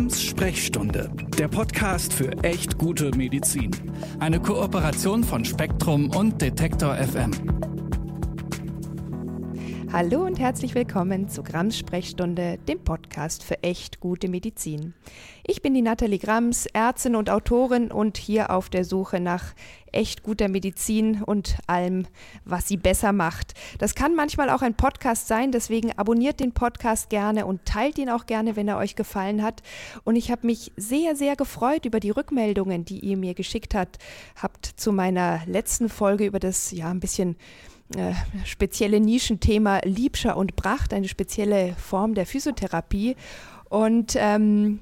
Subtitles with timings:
[0.00, 3.70] Grams Sprechstunde, der Podcast für echt gute Medizin.
[4.18, 7.30] Eine Kooperation von Spektrum und Detektor FM.
[9.92, 12.99] Hallo und herzlich willkommen zu Grams Sprechstunde, dem Podcast
[13.44, 14.94] für echt gute Medizin.
[15.46, 19.54] Ich bin die Nathalie Grams, Ärztin und Autorin und hier auf der Suche nach
[19.92, 22.06] echt guter Medizin und allem,
[22.44, 23.54] was sie besser macht.
[23.78, 28.10] Das kann manchmal auch ein Podcast sein, deswegen abonniert den Podcast gerne und teilt ihn
[28.10, 29.62] auch gerne, wenn er euch gefallen hat.
[30.04, 33.98] Und ich habe mich sehr, sehr gefreut über die Rückmeldungen, die ihr mir geschickt habt,
[34.36, 37.36] habt zu meiner letzten Folge über das ja ein bisschen
[37.96, 38.12] äh,
[38.44, 43.16] spezielle Nischenthema Liebscher und Bracht, eine spezielle Form der Physiotherapie.
[43.68, 44.80] Und ähm,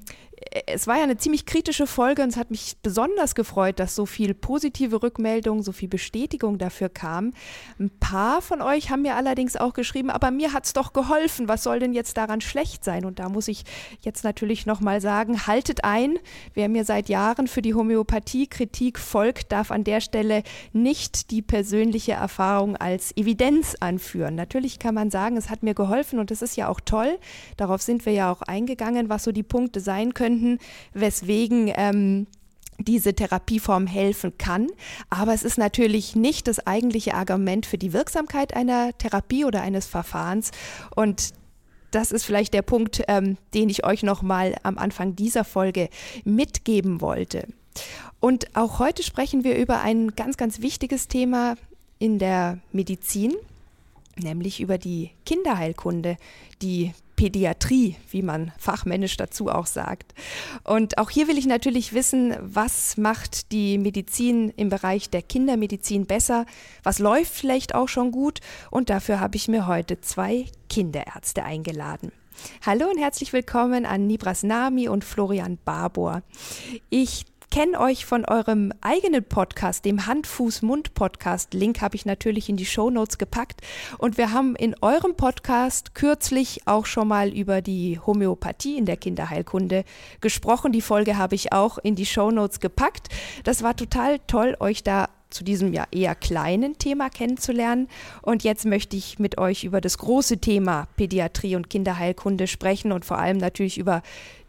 [0.67, 4.05] es war ja eine ziemlich kritische Folge und es hat mich besonders gefreut, dass so
[4.05, 7.33] viel positive Rückmeldung, so viel Bestätigung dafür kam.
[7.79, 11.47] Ein paar von euch haben mir allerdings auch geschrieben, aber mir hat es doch geholfen.
[11.47, 13.05] Was soll denn jetzt daran schlecht sein?
[13.05, 13.63] Und da muss ich
[14.01, 16.17] jetzt natürlich nochmal sagen, haltet ein.
[16.53, 21.41] Wer mir seit Jahren für die Homöopathie Kritik folgt, darf an der Stelle nicht die
[21.41, 24.35] persönliche Erfahrung als Evidenz anführen.
[24.35, 27.19] Natürlich kann man sagen, es hat mir geholfen und das ist ja auch toll.
[27.57, 30.59] Darauf sind wir ja auch eingegangen, was so die Punkte sein können finden,
[30.93, 32.27] weswegen ähm,
[32.77, 34.67] diese Therapieform helfen kann.
[35.09, 39.87] Aber es ist natürlich nicht das eigentliche Argument für die Wirksamkeit einer Therapie oder eines
[39.87, 40.51] Verfahrens.
[40.95, 41.33] Und
[41.91, 45.89] das ist vielleicht der Punkt, ähm, den ich euch nochmal am Anfang dieser Folge
[46.23, 47.47] mitgeben wollte.
[48.19, 51.55] Und auch heute sprechen wir über ein ganz, ganz wichtiges Thema
[51.97, 53.33] in der Medizin,
[54.17, 56.17] nämlich über die Kinderheilkunde,
[56.61, 60.13] die Pädiatrie, wie man fachmännisch dazu auch sagt.
[60.63, 66.05] Und auch hier will ich natürlich wissen, was macht die Medizin im Bereich der Kindermedizin
[66.05, 66.45] besser,
[66.81, 68.39] was läuft vielleicht auch schon gut
[68.71, 72.13] und dafür habe ich mir heute zwei Kinderärzte eingeladen.
[72.65, 76.23] Hallo und herzlich willkommen an Nibras Nami und Florian Barbour.
[76.89, 81.53] Ich kenne euch von eurem eigenen Podcast, dem Hand-Fuß-Mund-Podcast.
[81.53, 83.61] Link habe ich natürlich in die Show Notes gepackt.
[83.97, 88.97] Und wir haben in eurem Podcast kürzlich auch schon mal über die Homöopathie in der
[88.97, 89.83] Kinderheilkunde
[90.21, 90.71] gesprochen.
[90.71, 93.09] Die Folge habe ich auch in die Show Notes gepackt.
[93.43, 97.87] Das war total toll, euch da zu diesem ja eher kleinen Thema kennenzulernen.
[98.21, 103.05] Und jetzt möchte ich mit euch über das große Thema Pädiatrie und Kinderheilkunde sprechen und
[103.05, 104.01] vor allem natürlich über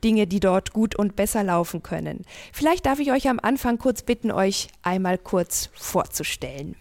[0.02, 2.24] Dinge, die dort gut und besser laufen können.
[2.52, 6.76] Vielleicht darf ich euch am Anfang kurz bitten, euch einmal kurz vorzustellen.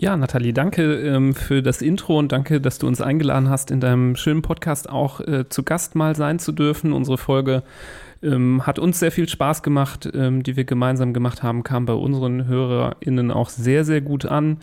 [0.00, 3.80] Ja, Nathalie, danke ähm, für das Intro und danke, dass du uns eingeladen hast, in
[3.80, 6.92] deinem schönen Podcast auch äh, zu Gast mal sein zu dürfen.
[6.92, 7.64] Unsere Folge
[8.22, 11.92] ähm, hat uns sehr viel Spaß gemacht, ähm, die wir gemeinsam gemacht haben, kam bei
[11.92, 14.58] unseren HörerInnen auch sehr, sehr gut an.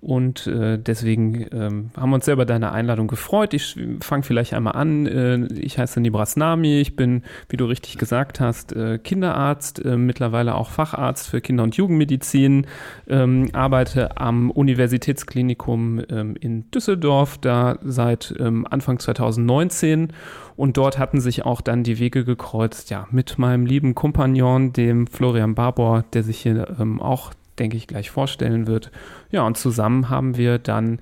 [0.00, 3.52] Und äh, deswegen ähm, haben wir uns sehr über deine Einladung gefreut.
[3.52, 5.06] Ich fange vielleicht einmal an.
[5.06, 6.80] Äh, ich heiße Nibras Nami.
[6.80, 11.64] Ich bin, wie du richtig gesagt hast, äh, Kinderarzt, äh, mittlerweile auch Facharzt für Kinder-
[11.64, 12.66] und Jugendmedizin,
[13.08, 20.12] ähm, arbeite am Universitätsklinikum ähm, in Düsseldorf, da seit ähm, Anfang 2019.
[20.58, 25.06] Und dort hatten sich auch dann die Wege gekreuzt, ja, mit meinem lieben Kompagnon, dem
[25.06, 28.90] Florian Barbour, der sich hier ähm, auch denke ich, gleich vorstellen wird.
[29.30, 31.00] Ja, und zusammen haben wir dann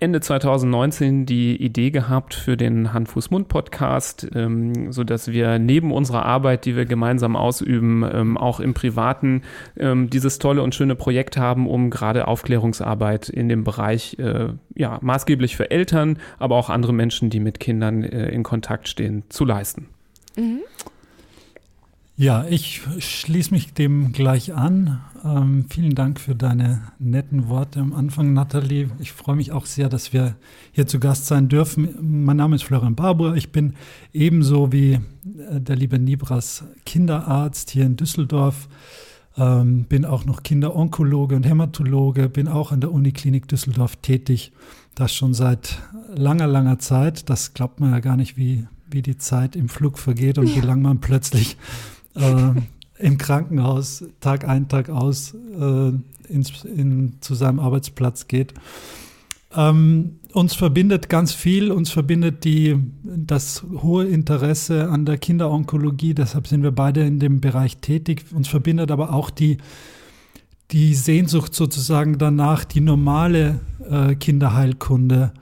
[0.00, 6.74] Ende 2019 die Idee gehabt für den Hand-Fuß-Mund-Podcast, ähm, sodass wir neben unserer Arbeit, die
[6.74, 9.42] wir gemeinsam ausüben, ähm, auch im Privaten
[9.76, 14.98] ähm, dieses tolle und schöne Projekt haben, um gerade Aufklärungsarbeit in dem Bereich, äh, ja,
[15.00, 19.44] maßgeblich für Eltern, aber auch andere Menschen, die mit Kindern äh, in Kontakt stehen, zu
[19.44, 19.88] leisten.
[20.36, 20.60] Mhm.
[22.20, 25.00] Ja, ich schließe mich dem gleich an.
[25.24, 28.90] Ähm, vielen Dank für deine netten Worte am Anfang, Nathalie.
[28.98, 30.34] Ich freue mich auch sehr, dass wir
[30.72, 31.94] hier zu Gast sein dürfen.
[32.00, 33.36] Mein Name ist Florian Barbour.
[33.36, 33.74] Ich bin
[34.12, 38.68] ebenso wie äh, der liebe Nibras Kinderarzt hier in Düsseldorf.
[39.36, 44.50] Ähm, bin auch noch Kinderonkologe und Hämatologe, bin auch an der Uniklinik Düsseldorf tätig.
[44.96, 45.78] Das schon seit
[46.12, 47.30] langer, langer Zeit.
[47.30, 50.56] Das glaubt man ja gar nicht, wie, wie die Zeit im Flug vergeht und ja.
[50.56, 51.56] wie lange man plötzlich
[52.18, 55.92] äh, im Krankenhaus Tag ein, Tag aus äh,
[56.28, 58.54] ins, in, zu seinem Arbeitsplatz geht.
[59.56, 66.46] Ähm, uns verbindet ganz viel, uns verbindet die, das hohe Interesse an der Kinderonkologie, deshalb
[66.46, 68.26] sind wir beide in dem Bereich tätig.
[68.34, 69.56] Uns verbindet aber auch die,
[70.70, 75.32] die Sehnsucht sozusagen danach, die normale äh, Kinderheilkunde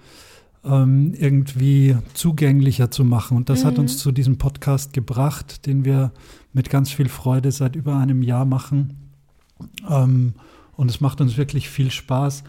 [0.65, 3.37] ähm, irgendwie zugänglicher zu machen.
[3.37, 3.69] Und das mhm.
[3.69, 6.13] hat uns zu diesem Podcast gebracht, den wir
[6.57, 9.13] mit ganz viel Freude seit über einem Jahr machen.
[9.89, 10.33] Ähm,
[10.77, 12.45] und es macht uns wirklich viel Spaß.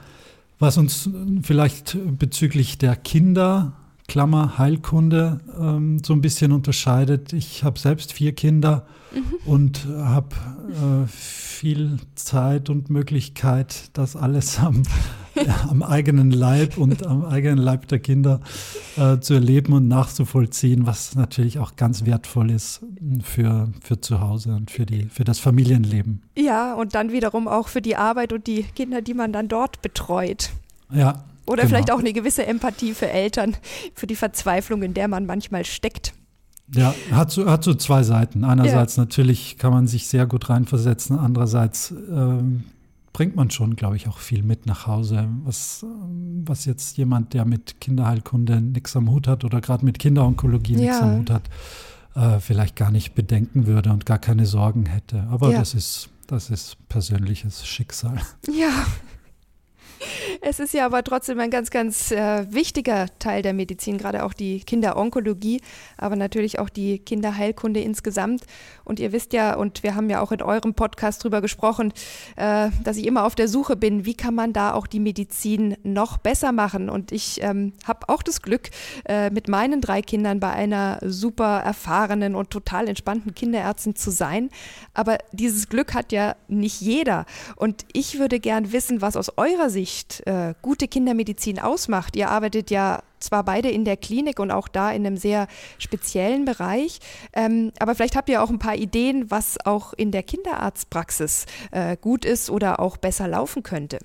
[0.59, 1.09] Was uns
[1.43, 3.73] vielleicht bezüglich der Kinder
[4.07, 7.33] Klammer Heilkunde ähm, so ein bisschen unterscheidet.
[7.33, 9.33] Ich habe selbst vier Kinder mhm.
[9.45, 10.29] und habe
[10.69, 14.83] äh, viel Zeit und Möglichkeit, das alles am,
[15.69, 18.41] am, eigenen Leib und am eigenen Leib der Kinder
[18.95, 22.81] äh, zu erleben und nachzuvollziehen, was natürlich auch ganz wertvoll ist
[23.23, 26.23] für, für zu Hause und für, die, für das Familienleben.
[26.37, 29.81] Ja, und dann wiederum auch für die Arbeit und die Kinder, die man dann dort
[29.81, 30.51] betreut.
[30.91, 31.69] Ja, oder genau.
[31.69, 33.55] vielleicht auch eine gewisse Empathie für Eltern,
[33.95, 36.13] für die Verzweiflung, in der man manchmal steckt.
[36.73, 38.43] Ja, hat so, hat so zwei Seiten.
[38.43, 39.03] Einerseits ja.
[39.03, 42.65] natürlich kann man sich sehr gut reinversetzen, andererseits ähm,
[43.13, 45.85] bringt man schon, glaube ich, auch viel mit nach Hause, was,
[46.43, 50.79] was jetzt jemand, der mit Kinderheilkunde nichts am Hut hat oder gerade mit Kinderonkologie ja.
[50.79, 51.49] nichts am Hut hat,
[52.15, 55.27] äh, vielleicht gar nicht bedenken würde und gar keine Sorgen hätte.
[55.29, 55.59] Aber ja.
[55.59, 58.19] das ist das ist persönliches Schicksal.
[58.53, 58.85] Ja,
[60.41, 64.33] es ist ja aber trotzdem ein ganz, ganz äh, wichtiger Teil der Medizin, gerade auch
[64.33, 65.61] die Kinderonkologie,
[65.97, 68.43] aber natürlich auch die Kinderheilkunde insgesamt.
[68.83, 71.93] Und ihr wisst ja, und wir haben ja auch in eurem Podcast drüber gesprochen,
[72.35, 75.75] äh, dass ich immer auf der Suche bin, wie kann man da auch die Medizin
[75.83, 76.89] noch besser machen.
[76.89, 78.69] Und ich ähm, habe auch das Glück,
[79.05, 84.49] äh, mit meinen drei Kindern bei einer super erfahrenen und total entspannten Kinderärztin zu sein.
[84.93, 87.25] Aber dieses Glück hat ja nicht jeder.
[87.55, 92.15] Und ich würde gern wissen, was aus eurer Sicht Sicht äh, gute Kindermedizin ausmacht.
[92.17, 95.47] Ihr arbeitet ja zwar beide in der Klinik und auch da in einem sehr
[95.79, 96.99] speziellen Bereich,
[97.33, 101.95] ähm, aber vielleicht habt ihr auch ein paar Ideen, was auch in der Kinderarztpraxis äh,
[101.95, 103.99] gut ist oder auch besser laufen könnte.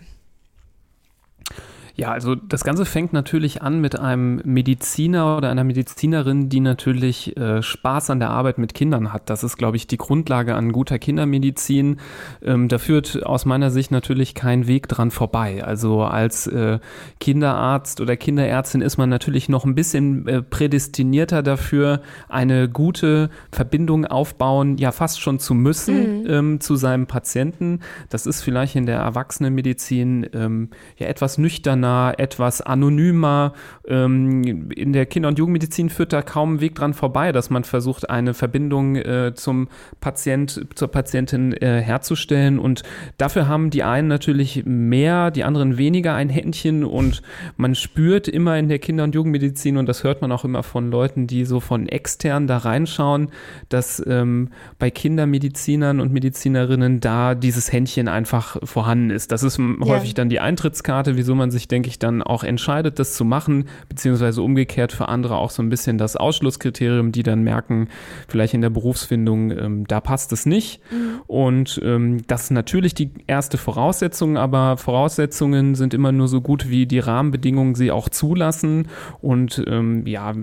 [1.94, 7.36] Ja, also das Ganze fängt natürlich an mit einem Mediziner oder einer Medizinerin, die natürlich
[7.36, 9.28] äh, Spaß an der Arbeit mit Kindern hat.
[9.28, 11.98] Das ist, glaube ich, die Grundlage an guter Kindermedizin.
[12.42, 15.62] Ähm, da führt aus meiner Sicht natürlich kein Weg dran vorbei.
[15.64, 16.78] Also als äh,
[17.20, 24.06] Kinderarzt oder Kinderärztin ist man natürlich noch ein bisschen äh, prädestinierter dafür, eine gute Verbindung
[24.06, 26.26] aufbauen, ja fast schon zu müssen mhm.
[26.30, 27.80] ähm, zu seinem Patienten.
[28.08, 33.52] Das ist vielleicht in der Erwachsenenmedizin ähm, ja etwas nüchtern offener, etwas anonymer.
[33.86, 37.64] Ähm, in der Kinder- und Jugendmedizin führt da kaum ein Weg dran vorbei, dass man
[37.64, 39.68] versucht, eine Verbindung äh, zum
[40.00, 42.58] Patient, zur Patientin äh, herzustellen.
[42.58, 42.82] Und
[43.18, 46.84] dafür haben die einen natürlich mehr, die anderen weniger ein Händchen.
[46.84, 47.22] Und
[47.56, 50.90] man spürt immer in der Kinder- und Jugendmedizin, und das hört man auch immer von
[50.90, 53.28] Leuten, die so von extern da reinschauen,
[53.68, 59.32] dass ähm, bei Kindermedizinern und Medizinerinnen da dieses Händchen einfach vorhanden ist.
[59.32, 59.64] Das ist ja.
[59.86, 63.64] häufig dann die Eintrittskarte, wieso man sich denke ich, dann auch entscheidet, das zu machen,
[63.88, 67.88] beziehungsweise umgekehrt für andere auch so ein bisschen das Ausschlusskriterium, die dann merken,
[68.28, 70.80] vielleicht in der Berufsfindung, ähm, da passt es nicht.
[70.90, 71.20] Mhm.
[71.26, 76.68] Und ähm, das ist natürlich die erste Voraussetzung, aber Voraussetzungen sind immer nur so gut,
[76.68, 78.88] wie die Rahmenbedingungen sie auch zulassen.
[79.20, 80.34] Und ähm, ja,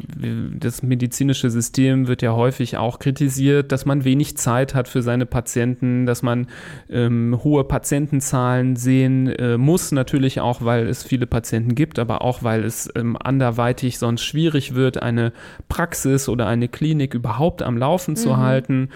[0.57, 5.25] das medizinische System wird ja häufig auch kritisiert, dass man wenig Zeit hat für seine
[5.25, 6.47] Patienten, dass man
[6.89, 12.21] ähm, hohe Patientenzahlen sehen äh, muss, natürlich auch, weil es viele viele Patienten gibt, aber
[12.21, 15.33] auch weil es ähm, anderweitig sonst schwierig wird, eine
[15.67, 18.15] Praxis oder eine Klinik überhaupt am Laufen mhm.
[18.15, 18.89] zu halten.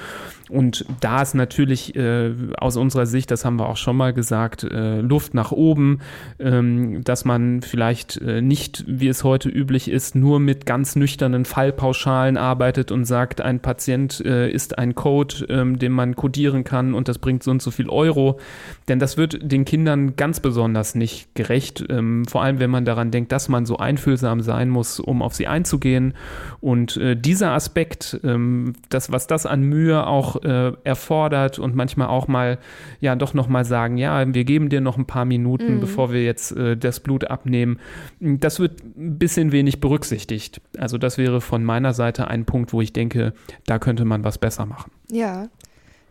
[0.53, 4.63] Und da ist natürlich äh, aus unserer Sicht, das haben wir auch schon mal gesagt,
[4.63, 5.99] äh, Luft nach oben,
[6.37, 11.45] ähm, dass man vielleicht äh, nicht, wie es heute üblich ist, nur mit ganz nüchternen
[11.45, 16.93] Fallpauschalen arbeitet und sagt, ein Patient äh, ist ein Code, ähm, den man codieren kann
[16.93, 18.39] und das bringt so und so viel Euro.
[18.87, 23.09] Denn das wird den Kindern ganz besonders nicht gerecht, ähm, vor allem wenn man daran
[23.09, 26.13] denkt, dass man so einfühlsam sein muss, um auf sie einzugehen.
[26.61, 32.07] Und äh, dieser Aspekt, ähm, das, was das an Mühe auch äh, erfordert und manchmal
[32.07, 32.59] auch mal,
[32.99, 35.79] ja, doch nochmal sagen, ja, wir geben dir noch ein paar Minuten, mhm.
[35.79, 37.79] bevor wir jetzt äh, das Blut abnehmen.
[38.19, 40.61] Das wird ein bisschen wenig berücksichtigt.
[40.77, 43.33] Also das wäre von meiner Seite ein Punkt, wo ich denke,
[43.65, 44.91] da könnte man was besser machen.
[45.11, 45.49] Ja,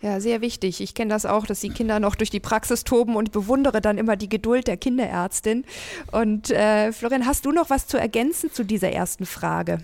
[0.02, 0.80] ja, sehr wichtig.
[0.80, 3.98] Ich kenne das auch, dass die Kinder noch durch die Praxis toben und bewundere dann
[3.98, 5.64] immer die Geduld der Kinderärztin.
[6.10, 9.78] Und äh, Florian, hast du noch was zu ergänzen zu dieser ersten Frage?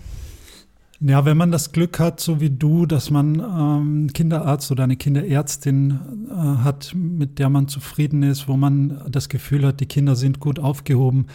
[1.01, 4.97] Ja, wenn man das Glück hat, so wie du, dass man ähm, Kinderarzt oder eine
[4.97, 10.17] Kinderärztin äh, hat, mit der man zufrieden ist, wo man das Gefühl hat, die Kinder
[10.17, 11.27] sind gut aufgehoben,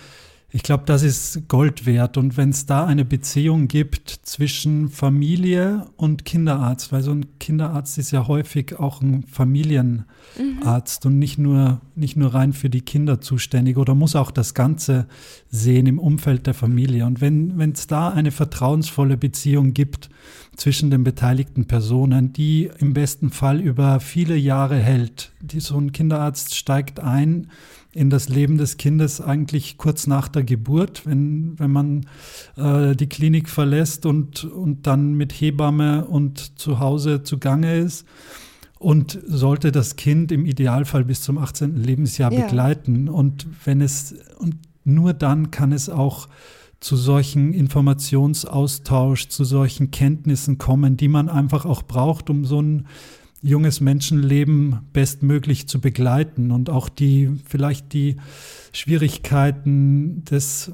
[0.54, 2.16] ich glaube, das ist Gold wert.
[2.16, 7.99] Und wenn es da eine Beziehung gibt zwischen Familie und Kinderarzt, weil so ein Kinderarzt
[7.99, 11.11] ist ja häufig auch ein Familienarzt mhm.
[11.11, 15.08] und nicht nur, nicht nur rein für die Kinder zuständig oder muss auch das Ganze
[15.50, 17.04] sehen im Umfeld der Familie.
[17.04, 20.08] Und wenn es da eine vertrauensvolle Beziehung gibt
[20.54, 25.90] zwischen den beteiligten Personen, die im besten Fall über viele Jahre hält, die, so ein
[25.90, 27.49] Kinderarzt steigt ein,
[27.94, 32.06] in das Leben des Kindes eigentlich kurz nach der Geburt, wenn, wenn man
[32.56, 38.04] äh, die Klinik verlässt und, und dann mit Hebamme und zu Hause zugange ist
[38.78, 41.76] und sollte das Kind im Idealfall bis zum 18.
[41.82, 42.44] Lebensjahr ja.
[42.44, 43.08] begleiten.
[43.08, 46.28] Und wenn es, und nur dann kann es auch
[46.80, 52.86] zu solchen Informationsaustausch, zu solchen Kenntnissen kommen, die man einfach auch braucht, um so ein
[53.44, 58.16] junges Menschenleben bestmöglich zu begleiten und auch die vielleicht die
[58.72, 60.72] Schwierigkeiten des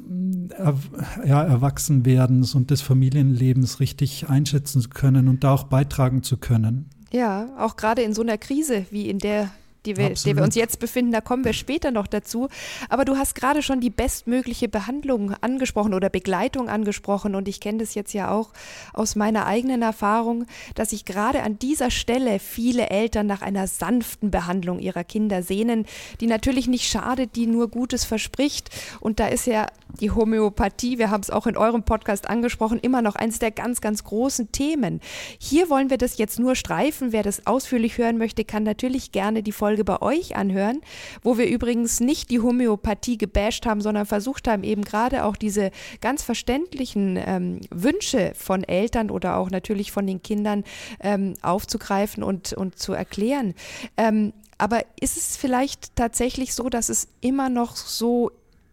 [1.27, 6.89] ja, Erwachsenwerdens und des Familienlebens richtig einschätzen zu können und da auch beitragen zu können.
[7.13, 9.51] Ja, auch gerade in so einer Krise, wie in der
[9.87, 12.49] die wir, der wir uns jetzt befinden, da kommen wir später noch dazu.
[12.89, 17.35] Aber du hast gerade schon die bestmögliche Behandlung angesprochen oder Begleitung angesprochen.
[17.35, 18.51] Und ich kenne das jetzt ja auch
[18.93, 24.31] aus meiner eigenen Erfahrung, dass sich gerade an dieser Stelle viele Eltern nach einer sanften
[24.31, 25.87] Behandlung ihrer Kinder sehnen,
[26.21, 28.71] die natürlich nicht schadet, die nur Gutes verspricht.
[29.01, 29.67] Und da ist ja
[30.01, 33.81] die Homöopathie, wir haben es auch in eurem Podcast angesprochen, immer noch eines der ganz,
[33.81, 35.01] ganz großen Themen.
[35.39, 37.13] Hier wollen wir das jetzt nur streifen.
[37.13, 40.81] Wer das ausführlich hören möchte, kann natürlich gerne die Folge Folge bei euch anhören,
[41.23, 45.71] wo wir übrigens nicht die Homöopathie gebasht haben, sondern versucht haben, eben gerade auch diese
[46.01, 50.65] ganz verständlichen ähm, Wünsche von Eltern oder auch natürlich von den Kindern
[50.99, 53.55] ähm, aufzugreifen und, und zu erklären.
[53.97, 58.33] Ähm, aber ist es vielleicht tatsächlich so, dass es immer noch so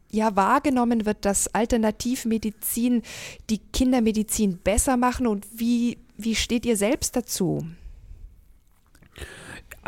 [0.10, 3.04] ja wahrgenommen wird, dass Alternativmedizin
[3.52, 7.68] die Kindermedizin besser machen und wie, wie steht ihr selbst dazu?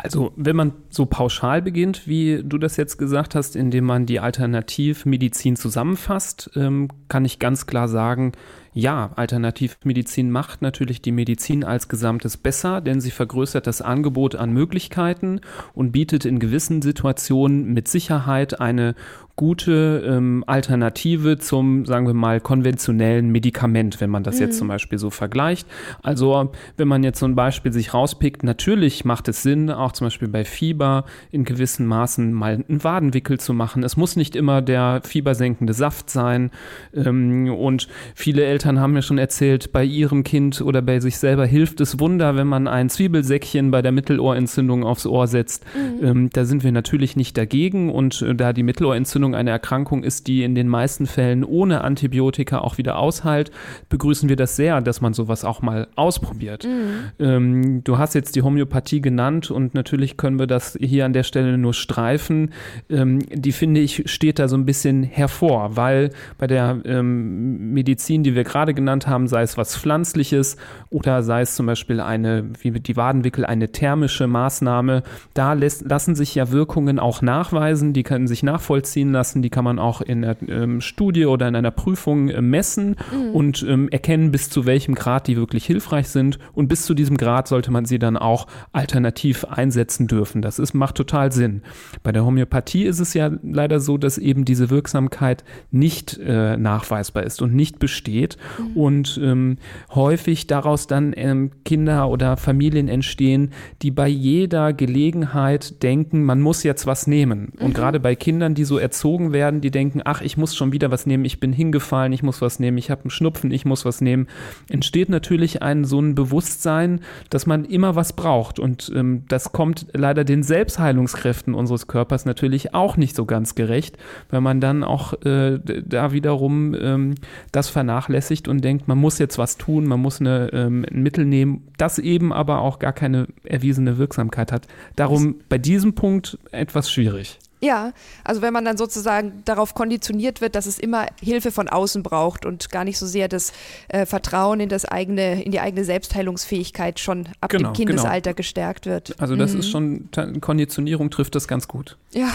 [0.02, 4.18] Also, wenn man so pauschal beginnt, wie du das jetzt gesagt hast, indem man die
[4.18, 8.32] Alternativmedizin zusammenfasst, ähm, kann ich ganz klar sagen,
[8.72, 14.52] ja, Alternativmedizin macht natürlich die Medizin als Gesamtes besser, denn sie vergrößert das Angebot an
[14.52, 15.40] Möglichkeiten
[15.74, 18.94] und bietet in gewissen Situationen mit Sicherheit eine
[19.40, 24.42] gute ähm, Alternative zum, sagen wir mal, konventionellen Medikament, wenn man das mhm.
[24.42, 25.66] jetzt zum Beispiel so vergleicht.
[26.02, 30.08] Also wenn man jetzt so ein Beispiel sich rauspickt, natürlich macht es Sinn, auch zum
[30.08, 33.82] Beispiel bei Fieber in gewissen Maßen mal einen Wadenwickel zu machen.
[33.82, 36.50] Es muss nicht immer der fiebersenkende Saft sein.
[36.94, 41.46] Ähm, und viele Eltern haben mir schon erzählt, bei ihrem Kind oder bei sich selber
[41.46, 45.64] hilft es Wunder, wenn man ein Zwiebelsäckchen bei der Mittelohrentzündung aufs Ohr setzt.
[45.74, 46.04] Mhm.
[46.06, 50.04] Ähm, da sind wir natürlich nicht dagegen und äh, da die Mittelohrentzündung Entzündung eine Erkrankung
[50.04, 53.50] ist, die in den meisten Fällen ohne Antibiotika auch wieder ausheilt,
[53.88, 56.64] begrüßen wir das sehr, dass man sowas auch mal ausprobiert.
[56.64, 57.12] Mhm.
[57.18, 61.22] Ähm, du hast jetzt die Homöopathie genannt und natürlich können wir das hier an der
[61.22, 62.52] Stelle nur streifen.
[62.90, 68.22] Ähm, die finde ich steht da so ein bisschen hervor, weil bei der ähm, Medizin,
[68.22, 70.56] die wir gerade genannt haben, sei es was Pflanzliches
[70.90, 75.02] oder sei es zum Beispiel eine, wie die Wadenwickel, eine thermische Maßnahme,
[75.34, 79.64] da lässt, lassen sich ja Wirkungen auch nachweisen, die können sich nachvollziehen lassen die kann
[79.64, 83.30] man auch in einer ähm, Studie oder in einer Prüfung äh, messen mhm.
[83.30, 86.38] und ähm, erkennen, bis zu welchem Grad die wirklich hilfreich sind.
[86.52, 90.42] Und bis zu diesem Grad sollte man sie dann auch alternativ einsetzen dürfen.
[90.42, 91.62] Das ist, macht total Sinn.
[92.02, 97.24] Bei der Homöopathie ist es ja leider so, dass eben diese Wirksamkeit nicht äh, nachweisbar
[97.24, 98.76] ist und nicht besteht mhm.
[98.76, 99.58] und ähm,
[99.94, 106.62] häufig daraus dann ähm, Kinder oder Familien entstehen, die bei jeder Gelegenheit denken, man muss
[106.62, 107.52] jetzt was nehmen.
[107.60, 107.74] Und mhm.
[107.74, 110.90] gerade bei Kindern, die so erzogen erzogen werden, die denken, ach, ich muss schon wieder
[110.90, 113.84] was nehmen, ich bin hingefallen, ich muss was nehmen, ich habe einen Schnupfen, ich muss
[113.84, 114.28] was nehmen,
[114.68, 118.58] entsteht natürlich ein so ein Bewusstsein, dass man immer was braucht.
[118.58, 123.96] Und ähm, das kommt leider den Selbstheilungskräften unseres Körpers natürlich auch nicht so ganz gerecht,
[124.30, 127.14] weil man dann auch äh, da wiederum ähm,
[127.50, 131.24] das vernachlässigt und denkt, man muss jetzt was tun, man muss eine, ähm, ein Mittel
[131.24, 134.66] nehmen, das eben aber auch gar keine erwiesene Wirksamkeit hat.
[134.96, 137.38] Darum bei diesem Punkt etwas schwierig.
[137.62, 137.92] Ja,
[138.24, 142.46] also wenn man dann sozusagen darauf konditioniert wird, dass es immer Hilfe von außen braucht
[142.46, 143.52] und gar nicht so sehr das
[143.88, 148.36] äh, Vertrauen in das eigene, in die eigene Selbstheilungsfähigkeit schon ab genau, dem Kindesalter genau.
[148.36, 149.14] gestärkt wird.
[149.20, 149.60] Also das mhm.
[149.60, 150.08] ist schon
[150.40, 151.98] Konditionierung trifft das ganz gut.
[152.12, 152.32] Ja.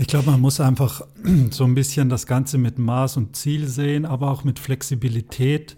[0.00, 1.02] Ich glaube, man muss einfach
[1.50, 5.76] so ein bisschen das Ganze mit Maß und Ziel sehen, aber auch mit Flexibilität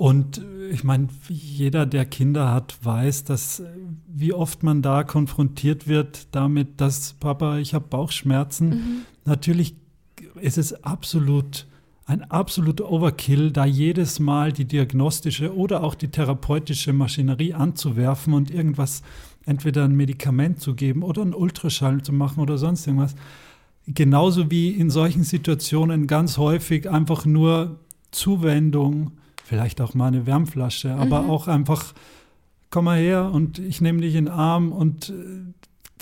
[0.00, 0.40] und
[0.70, 3.62] ich meine, jeder, der Kinder hat, weiß, dass
[4.06, 8.68] wie oft man da konfrontiert wird damit, dass Papa, ich habe Bauchschmerzen.
[8.68, 9.02] Mhm.
[9.26, 9.74] Natürlich
[10.40, 11.66] ist es absolut
[12.06, 18.50] ein absoluter Overkill, da jedes Mal die diagnostische oder auch die therapeutische Maschinerie anzuwerfen und
[18.50, 19.02] irgendwas,
[19.50, 23.16] entweder ein Medikament zu geben oder einen Ultraschall zu machen oder sonst irgendwas.
[23.86, 27.80] Genauso wie in solchen Situationen ganz häufig einfach nur
[28.12, 29.10] Zuwendung,
[29.44, 31.30] vielleicht auch mal eine Wärmflasche, aber mhm.
[31.30, 31.92] auch einfach,
[32.70, 35.12] komm mal her und ich nehme dich in den Arm und äh,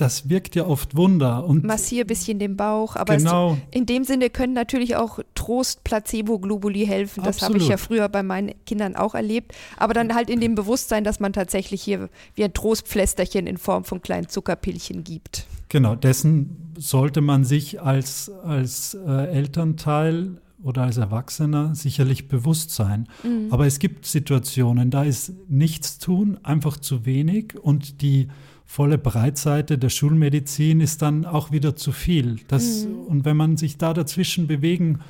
[0.01, 1.45] das wirkt ja oft Wunder.
[1.45, 3.55] Und Massier ein bisschen den Bauch, aber genau.
[3.55, 7.25] es, in dem Sinne können natürlich auch Trost-Placebo-Globuli helfen.
[7.25, 9.53] Das habe ich ja früher bei meinen Kindern auch erlebt.
[9.77, 13.85] Aber dann halt in dem Bewusstsein, dass man tatsächlich hier wie ein Trostpflästerchen in Form
[13.85, 15.47] von kleinen Zuckerpillchen gibt.
[15.69, 23.09] Genau, dessen sollte man sich als, als äh, Elternteil oder als Erwachsener sicherlich bewusst sein.
[23.25, 23.49] Mhm.
[23.51, 28.29] Aber es gibt Situationen, da ist nichts tun, einfach zu wenig und die
[28.69, 32.37] volle Breitseite der Schulmedizin ist dann auch wieder zu viel.
[32.49, 33.01] Das, mhm.
[33.07, 35.01] Und wenn man sich da dazwischen bewegen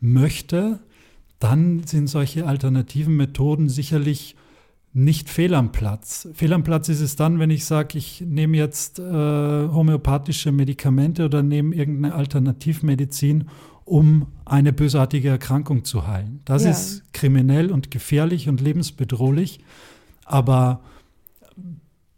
[0.00, 0.80] möchte,
[1.38, 4.34] dann sind solche alternativen Methoden sicherlich
[4.92, 6.28] nicht fehl am Platz.
[6.34, 11.26] Fehl am Platz ist es dann, wenn ich sage, ich nehme jetzt äh, homöopathische Medikamente
[11.26, 13.44] oder nehme irgendeine Alternativmedizin,
[13.84, 16.40] um eine bösartige Erkrankung zu heilen.
[16.44, 16.70] Das ja.
[16.70, 19.60] ist kriminell und gefährlich und lebensbedrohlich.
[20.24, 20.80] Aber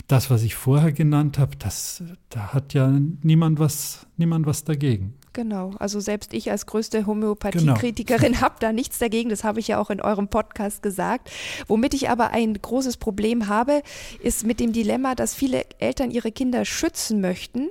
[0.09, 2.91] das, was ich vorher genannt habe, das, da hat ja
[3.23, 5.15] niemand was, niemand was dagegen.
[5.35, 8.41] Genau, also selbst ich als größte Homöopathiekritikerin genau.
[8.41, 11.31] habe da nichts dagegen, das habe ich ja auch in eurem Podcast gesagt.
[11.69, 13.83] Womit ich aber ein großes Problem habe,
[14.21, 17.69] ist mit dem Dilemma, dass viele Eltern ihre Kinder schützen möchten,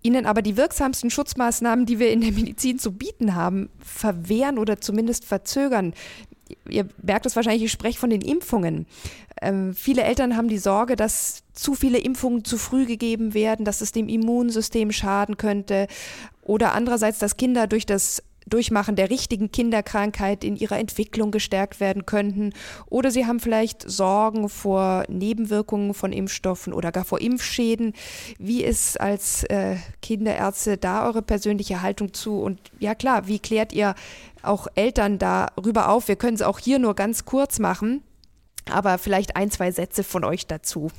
[0.00, 4.80] ihnen aber die wirksamsten Schutzmaßnahmen, die wir in der Medizin zu bieten haben, verwehren oder
[4.80, 5.92] zumindest verzögern.
[6.68, 8.86] Ihr merkt es wahrscheinlich, ich spreche von den Impfungen.
[9.42, 13.80] Ähm, viele Eltern haben die Sorge, dass zu viele Impfungen zu früh gegeben werden, dass
[13.80, 15.86] es dem Immunsystem schaden könnte.
[16.42, 22.06] Oder andererseits, dass Kinder durch das Durchmachen der richtigen Kinderkrankheit in ihrer Entwicklung gestärkt werden
[22.06, 22.52] könnten.
[22.86, 27.92] Oder sie haben vielleicht Sorgen vor Nebenwirkungen von Impfstoffen oder gar vor Impfschäden.
[28.38, 32.40] Wie ist als äh, Kinderärzte da eure persönliche Haltung zu?
[32.40, 33.94] Und ja klar, wie klärt ihr
[34.42, 36.08] auch Eltern darüber auf?
[36.08, 38.02] Wir können es auch hier nur ganz kurz machen,
[38.70, 40.90] aber vielleicht ein, zwei Sätze von euch dazu.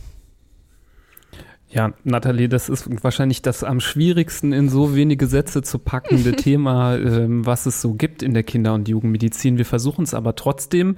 [1.72, 6.96] Ja, Nathalie, das ist wahrscheinlich das am schwierigsten in so wenige Sätze zu packende Thema,
[6.96, 9.58] ähm, was es so gibt in der Kinder- und Jugendmedizin.
[9.60, 10.98] Wir versuchen es aber trotzdem.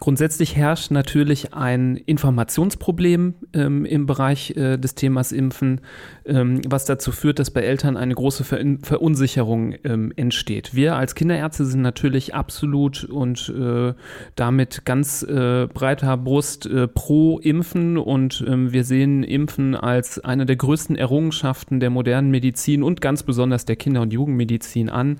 [0.00, 5.80] Grundsätzlich herrscht natürlich ein Informationsproblem ähm, im Bereich äh, des Themas Impfen,
[6.24, 10.74] ähm, was dazu führt, dass bei Eltern eine große Ver Verunsicherung ähm, entsteht.
[10.74, 13.94] Wir als Kinderärzte sind natürlich absolut und äh,
[14.36, 20.46] damit ganz äh, breiter Brust äh, pro Impfen und ähm, wir sehen Impfen als eine
[20.46, 25.18] der größten Errungenschaften der modernen Medizin und ganz besonders der Kinder- und Jugendmedizin an.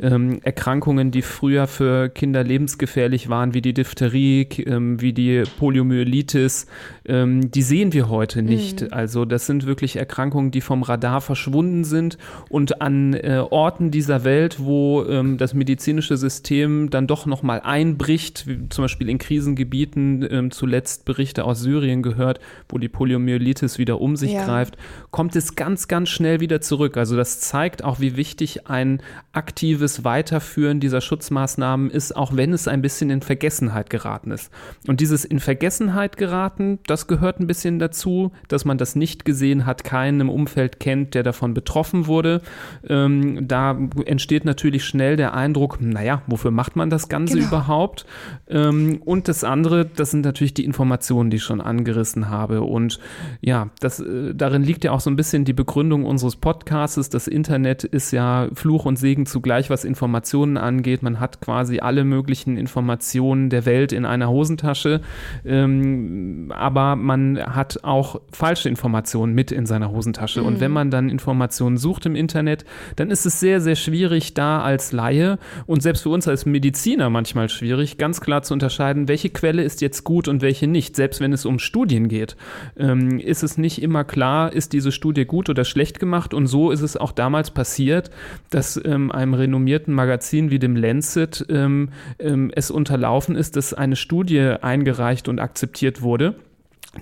[0.00, 5.42] Ähm, Erkrankungen, die früher für Kinder lebensgefährlich waren, wie die Diphtherie, Diphtherie, ähm, wie die
[5.58, 6.66] Poliomyelitis,
[7.06, 8.82] ähm, die sehen wir heute nicht.
[8.82, 8.88] Mhm.
[8.90, 14.24] Also das sind wirklich Erkrankungen, die vom Radar verschwunden sind und an äh, Orten dieser
[14.24, 20.26] Welt, wo ähm, das medizinische System dann doch nochmal einbricht, wie zum Beispiel in Krisengebieten,
[20.30, 24.44] ähm, zuletzt Berichte aus Syrien gehört, wo die Poliomyelitis wieder um sich ja.
[24.44, 24.76] greift,
[25.10, 26.96] kommt es ganz, ganz schnell wieder zurück.
[26.96, 32.68] Also das zeigt auch, wie wichtig ein aktives Weiterführen dieser Schutzmaßnahmen ist, auch wenn es
[32.68, 34.50] ein bisschen in Vergessenheit geraten ist.
[34.86, 39.66] Und dieses in Vergessenheit geraten, das gehört ein bisschen dazu, dass man das nicht gesehen
[39.66, 42.40] hat, keinen im Umfeld kennt, der davon betroffen wurde.
[42.88, 47.48] Ähm, da entsteht natürlich schnell der Eindruck, naja, wofür macht man das Ganze genau.
[47.48, 48.06] überhaupt?
[48.48, 52.62] Ähm, und das andere, das sind natürlich die Informationen, die ich schon angerissen habe.
[52.62, 52.98] Und
[53.40, 57.10] ja, das, äh, darin liegt ja auch so ein bisschen die Begründung unseres Podcasts.
[57.10, 61.02] Das Internet ist ja Fluch und Segen zugleich, was Informationen angeht.
[61.02, 65.00] Man hat quasi alle möglichen Informationen der Welt in einer Hosentasche,
[65.44, 70.40] ähm, aber man hat auch falsche Informationen mit in seiner Hosentasche.
[70.40, 70.46] Mhm.
[70.46, 72.64] Und wenn man dann Informationen sucht im Internet,
[72.96, 77.10] dann ist es sehr, sehr schwierig, da als Laie und selbst für uns als Mediziner
[77.10, 80.96] manchmal schwierig, ganz klar zu unterscheiden, welche Quelle ist jetzt gut und welche nicht.
[80.96, 82.36] Selbst wenn es um Studien geht,
[82.76, 86.34] ähm, ist es nicht immer klar, ist diese Studie gut oder schlecht gemacht.
[86.34, 88.10] Und so ist es auch damals passiert,
[88.50, 93.96] dass ähm, einem renommierten Magazin wie dem Lancet ähm, ähm es unterlaufen ist, dass eine
[93.96, 96.36] Studie eingereicht und akzeptiert wurde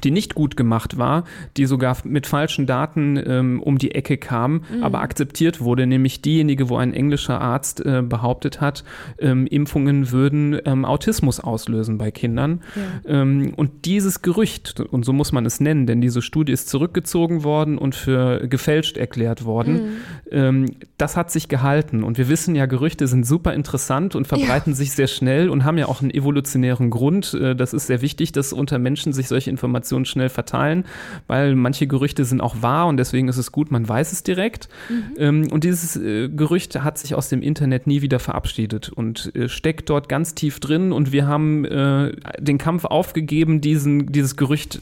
[0.04, 1.24] die nicht gut gemacht war,
[1.56, 4.82] die sogar mit falschen Daten ähm, um die Ecke kam, mhm.
[4.82, 8.84] aber akzeptiert wurde, nämlich diejenige, wo ein englischer Arzt äh, behauptet hat,
[9.18, 12.62] ähm, Impfungen würden ähm, Autismus auslösen bei Kindern.
[12.74, 13.20] Ja.
[13.20, 17.44] Ähm, und dieses Gerücht, und so muss man es nennen, denn diese Studie ist zurückgezogen
[17.44, 19.88] worden und für gefälscht erklärt worden, mhm.
[20.32, 22.02] Ähm, das hat sich gehalten.
[22.02, 24.76] Und wir wissen ja, Gerüchte sind super interessant und verbreiten ja.
[24.76, 27.34] sich sehr schnell und haben ja auch einen evolutionären Grund.
[27.34, 30.84] Äh, das ist sehr wichtig, dass unter Menschen sich solche Informationen Informationen schnell verteilen,
[31.26, 34.68] weil manche Gerüchte sind auch wahr und deswegen ist es gut, man weiß es direkt.
[34.88, 35.02] Mhm.
[35.18, 39.48] Ähm, und dieses äh, Gerücht hat sich aus dem Internet nie wieder verabschiedet und äh,
[39.48, 44.80] steckt dort ganz tief drin und wir haben äh, den Kampf aufgegeben, diesen, dieses Gerücht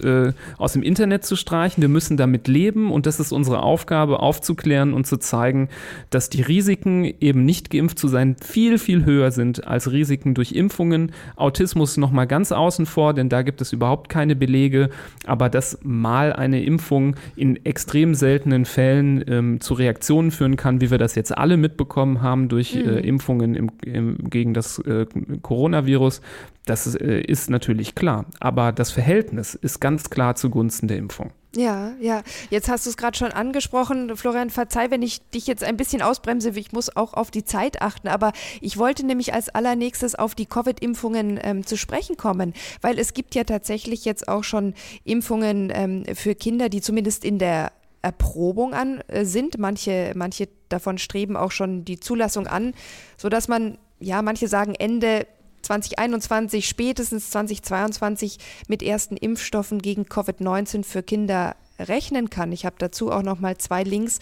[0.58, 1.80] aus dem Internet zu streichen.
[1.80, 5.68] Wir müssen damit leben und das ist unsere Aufgabe, aufzuklären und zu zeigen,
[6.10, 10.52] dass die Risiken, eben nicht geimpft zu sein, viel, viel höher sind als Risiken durch
[10.52, 11.12] Impfungen.
[11.36, 14.89] Autismus nochmal ganz außen vor, denn da gibt es überhaupt keine Belege,
[15.26, 20.90] aber dass mal eine Impfung in extrem seltenen Fällen ähm, zu Reaktionen führen kann, wie
[20.90, 22.88] wir das jetzt alle mitbekommen haben durch äh, mhm.
[22.88, 25.06] äh, Impfungen im, im, gegen das äh,
[25.42, 26.20] Coronavirus,
[26.66, 28.26] das ist, äh, ist natürlich klar.
[28.38, 31.32] Aber das Verhältnis ist ganz klar zugunsten der Impfung.
[31.56, 32.22] Ja, ja.
[32.50, 34.16] Jetzt hast du es gerade schon angesprochen.
[34.16, 36.50] Florian, verzeih, wenn ich dich jetzt ein bisschen ausbremse.
[36.50, 38.06] Ich muss auch auf die Zeit achten.
[38.06, 43.14] Aber ich wollte nämlich als allernächstes auf die Covid-Impfungen ähm, zu sprechen kommen, weil es
[43.14, 48.72] gibt ja tatsächlich jetzt auch schon Impfungen ähm, für Kinder, die zumindest in der Erprobung
[48.72, 49.58] an äh, sind.
[49.58, 52.74] Manche, manche davon streben auch schon die Zulassung an,
[53.16, 55.26] sodass man, ja, manche sagen Ende
[55.70, 62.50] 2021, spätestens 2022 mit ersten Impfstoffen gegen Covid-19 für Kinder rechnen kann.
[62.50, 64.18] Ich habe dazu auch noch mal zwei Links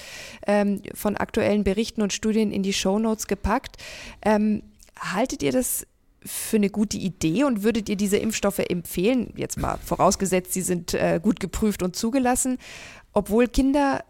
[0.46, 3.76] ähm, von aktuellen Berichten und Studien in die Show Notes gepackt.
[4.20, 4.62] Ähm,
[5.00, 5.86] haltet ihr das
[6.22, 9.32] für eine gute Idee und würdet ihr diese Impfstoffe empfehlen?
[9.34, 12.58] Jetzt mal vorausgesetzt, sie sind äh, gut geprüft und zugelassen,
[13.14, 14.04] obwohl Kinder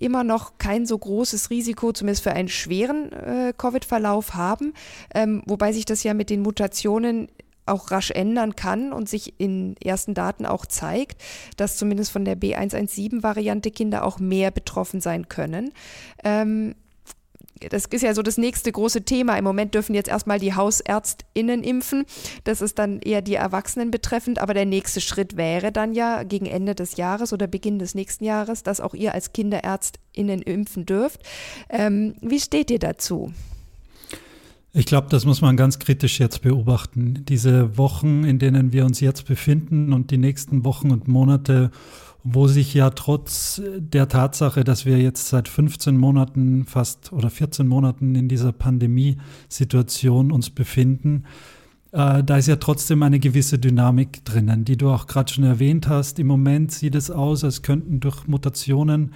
[0.00, 4.74] immer noch kein so großes Risiko, zumindest für einen schweren äh, Covid-Verlauf haben,
[5.14, 7.28] ähm, wobei sich das ja mit den Mutationen
[7.66, 11.22] auch rasch ändern kann und sich in ersten Daten auch zeigt,
[11.56, 15.72] dass zumindest von der B117-Variante Kinder auch mehr betroffen sein können.
[16.24, 16.74] Ähm,
[17.68, 19.36] das ist ja so das nächste große Thema.
[19.36, 22.04] Im Moment dürfen jetzt erstmal die HausärztInnen impfen.
[22.44, 24.38] Das ist dann eher die Erwachsenen betreffend.
[24.40, 28.24] Aber der nächste Schritt wäre dann ja gegen Ende des Jahres oder Beginn des nächsten
[28.24, 31.20] Jahres, dass auch ihr als KinderärztInnen impfen dürft.
[31.68, 33.32] Ähm, wie steht ihr dazu?
[34.72, 37.24] Ich glaube, das muss man ganz kritisch jetzt beobachten.
[37.28, 41.72] Diese Wochen, in denen wir uns jetzt befinden und die nächsten Wochen und Monate
[42.22, 47.66] wo sich ja trotz der Tatsache, dass wir jetzt seit 15 Monaten fast oder 14
[47.66, 51.24] Monaten in dieser Pandemiesituation uns befinden,
[51.92, 55.88] äh, da ist ja trotzdem eine gewisse Dynamik drinnen, die du auch gerade schon erwähnt
[55.88, 56.18] hast.
[56.18, 59.14] Im Moment sieht es aus, als könnten durch Mutationen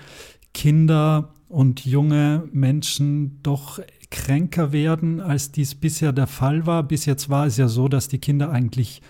[0.52, 6.82] Kinder und junge Menschen doch kränker werden, als dies bisher der Fall war.
[6.84, 9.02] Bis jetzt war es ja so, dass die Kinder eigentlich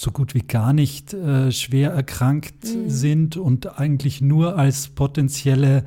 [0.00, 2.88] so gut wie gar nicht äh, schwer erkrankt mhm.
[2.88, 5.84] sind und eigentlich nur als potenzielle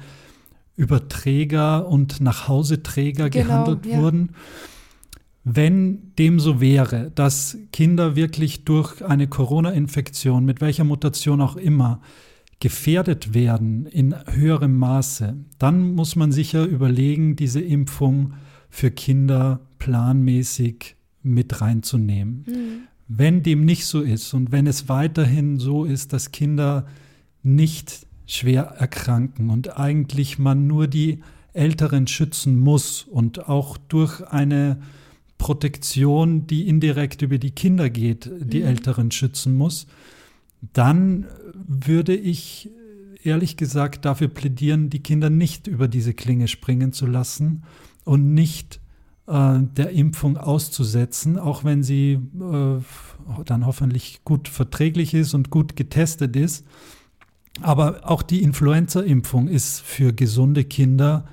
[0.75, 4.01] Überträger und Nachhauseträger genau, gehandelt ja.
[4.01, 4.31] wurden.
[5.45, 12.01] Wenn dem so wäre, dass Kinder wirklich durch eine Corona-Infektion, mit welcher Mutation auch immer,
[12.59, 18.33] gefährdet werden in höherem Maße, dann muss man sicher überlegen, diese Impfung
[18.69, 22.45] für Kinder planmäßig mit reinzunehmen.
[22.45, 22.90] Mhm.
[23.13, 26.85] Wenn dem nicht so ist und wenn es weiterhin so ist, dass Kinder
[27.43, 31.19] nicht schwer erkranken und eigentlich man nur die
[31.51, 34.77] Älteren schützen muss und auch durch eine
[35.37, 38.67] Protektion, die indirekt über die Kinder geht, die mhm.
[38.67, 39.87] Älteren schützen muss,
[40.73, 42.69] dann würde ich
[43.23, 47.63] ehrlich gesagt dafür plädieren, die Kinder nicht über diese Klinge springen zu lassen
[48.05, 48.80] und nicht
[49.31, 52.79] der Impfung auszusetzen, auch wenn sie äh,
[53.45, 56.65] dann hoffentlich gut verträglich ist und gut getestet ist.
[57.61, 61.25] Aber auch die Influenza-Impfung ist für gesunde Kinder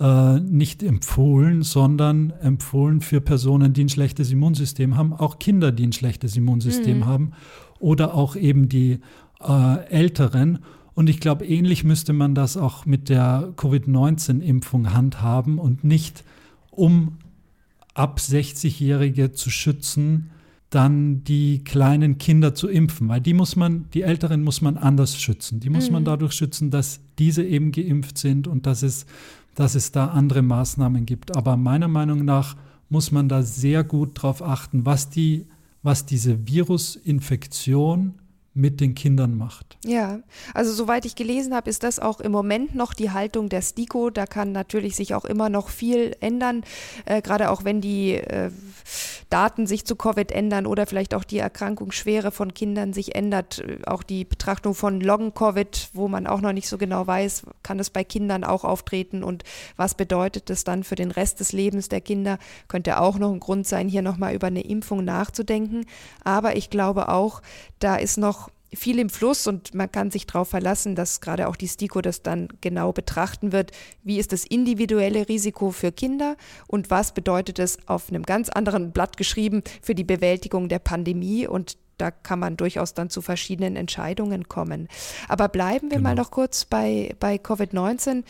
[0.00, 5.86] äh, nicht empfohlen, sondern empfohlen für Personen, die ein schlechtes Immunsystem haben, auch Kinder, die
[5.86, 7.06] ein schlechtes Immunsystem mhm.
[7.06, 7.32] haben
[7.78, 9.00] oder auch eben die
[9.40, 10.60] äh, Älteren.
[10.94, 16.24] Und ich glaube, ähnlich müsste man das auch mit der Covid-19-Impfung handhaben und nicht
[16.70, 17.18] um
[17.96, 20.30] ab 60-Jährige zu schützen,
[20.70, 25.20] dann die kleinen Kinder zu impfen, weil die muss man, die Älteren muss man anders
[25.20, 25.60] schützen.
[25.60, 25.94] Die muss mhm.
[25.94, 29.06] man dadurch schützen, dass diese eben geimpft sind und dass es,
[29.54, 31.36] dass es da andere Maßnahmen gibt.
[31.36, 32.56] Aber meiner Meinung nach
[32.88, 35.46] muss man da sehr gut darauf achten, was die,
[35.82, 38.14] was diese Virusinfektion
[38.56, 39.76] mit den Kindern macht.
[39.84, 40.20] Ja,
[40.54, 44.10] also soweit ich gelesen habe, ist das auch im Moment noch die Haltung der STIKO.
[44.10, 46.64] Da kann natürlich sich auch immer noch viel ändern,
[47.04, 48.50] äh, gerade auch wenn die äh,
[49.30, 53.62] Daten sich zu Covid ändern oder vielleicht auch die Erkrankungsschwere von Kindern sich ändert.
[53.86, 57.90] Auch die Betrachtung von Long-Covid, wo man auch noch nicht so genau weiß, kann es
[57.90, 59.42] bei Kindern auch auftreten und
[59.76, 63.40] was bedeutet das dann für den Rest des Lebens der Kinder, könnte auch noch ein
[63.40, 65.86] Grund sein, hier nochmal über eine Impfung nachzudenken.
[66.22, 67.42] Aber ich glaube auch,
[67.80, 71.56] da ist noch viel im Fluss und man kann sich darauf verlassen, dass gerade auch
[71.56, 73.72] die STIKO das dann genau betrachten wird.
[74.02, 78.92] Wie ist das individuelle Risiko für Kinder und was bedeutet es auf einem ganz anderen
[78.92, 83.76] Blatt geschrieben für die Bewältigung der Pandemie und da kann man durchaus dann zu verschiedenen
[83.76, 84.88] Entscheidungen kommen.
[85.28, 86.10] Aber bleiben wir genau.
[86.10, 88.22] mal noch kurz bei, bei Covid-19.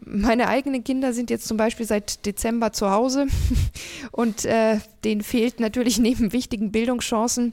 [0.00, 3.26] Meine eigenen Kinder sind jetzt zum Beispiel seit Dezember zu Hause
[4.12, 7.52] und äh, denen fehlt natürlich neben wichtigen Bildungschancen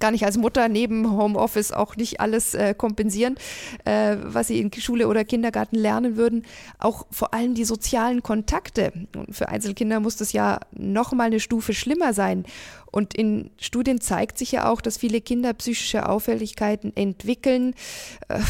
[0.00, 3.36] kann ich als Mutter neben Homeoffice auch nicht alles äh, kompensieren,
[3.84, 6.44] äh, was sie in Schule oder Kindergarten lernen würden.
[6.78, 8.92] Auch vor allem die sozialen Kontakte.
[9.16, 12.44] Und für Einzelkinder muss das ja noch mal eine Stufe schlimmer sein.
[12.90, 17.74] Und in Studien zeigt sich ja auch, dass viele Kinder psychische Auffälligkeiten entwickeln.
[18.28, 18.40] Äh,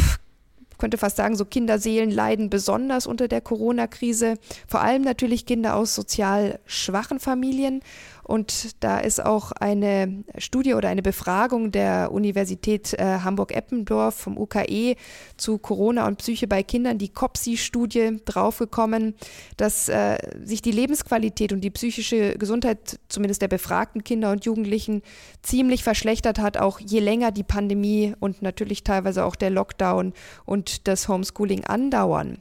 [0.84, 4.34] könnte fast sagen, so Kinderseelen leiden besonders unter der Corona-Krise.
[4.68, 7.80] Vor allem natürlich Kinder aus sozial schwachen Familien.
[8.24, 14.96] Und da ist auch eine Studie oder eine Befragung der Universität äh, Hamburg-Eppendorf vom UKE
[15.36, 19.14] zu Corona und Psyche bei Kindern, die COPSI-Studie, draufgekommen,
[19.56, 25.02] dass äh, sich die Lebensqualität und die psychische Gesundheit zumindest der befragten Kinder und Jugendlichen
[25.42, 30.14] ziemlich verschlechtert hat, auch je länger die Pandemie und natürlich teilweise auch der Lockdown
[30.46, 32.38] und das Homeschooling andauern.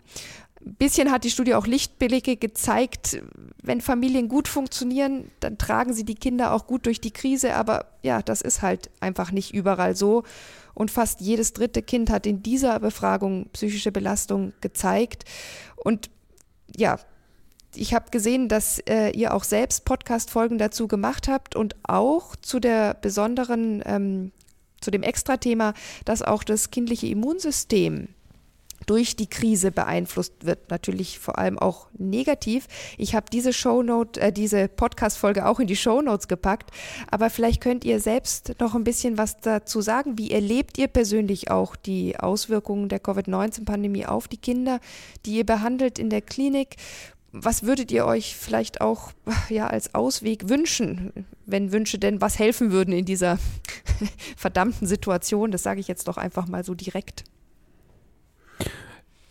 [0.66, 3.22] Ein bisschen hat die Studie auch Lichtblicke gezeigt.
[3.62, 7.56] Wenn Familien gut funktionieren, dann tragen sie die Kinder auch gut durch die Krise.
[7.56, 10.24] Aber ja, das ist halt einfach nicht überall so.
[10.74, 15.26] Und fast jedes dritte Kind hat in dieser Befragung psychische Belastung gezeigt.
[15.76, 16.10] Und
[16.76, 16.98] ja,
[17.76, 22.60] ich habe gesehen, dass äh, ihr auch selbst Podcast-Folgen dazu gemacht habt und auch zu
[22.60, 24.32] der besonderen, ähm,
[24.80, 25.74] zu dem Extra-Thema,
[26.06, 28.10] dass auch das kindliche Immunsystem
[28.86, 32.68] durch die Krise beeinflusst wird, natürlich vor allem auch negativ.
[32.98, 36.72] Ich habe diese Shownote, äh, diese Podcast-Folge auch in die Shownotes gepackt,
[37.10, 40.18] aber vielleicht könnt ihr selbst noch ein bisschen was dazu sagen.
[40.18, 44.80] Wie erlebt ihr persönlich auch die Auswirkungen der Covid-19-Pandemie auf die Kinder,
[45.26, 46.78] die ihr behandelt in der Klinik?
[47.36, 49.12] Was würdet ihr euch vielleicht auch
[49.50, 53.40] ja, als Ausweg wünschen, wenn Wünsche denn was helfen würden in dieser
[54.38, 55.52] verdammten Situation?
[55.52, 57.24] Das sage ich jetzt doch einfach mal so direkt.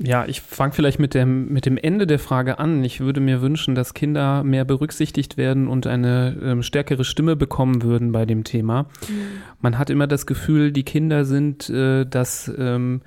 [0.04, 2.82] Ja, ich fange vielleicht mit dem, mit dem Ende der Frage an.
[2.82, 7.82] Ich würde mir wünschen, dass Kinder mehr berücksichtigt werden und eine ähm, stärkere Stimme bekommen
[7.82, 8.84] würden bei dem Thema.
[9.08, 9.42] Mhm.
[9.60, 13.02] Man hat immer das Gefühl, die Kinder sind äh, das ähm,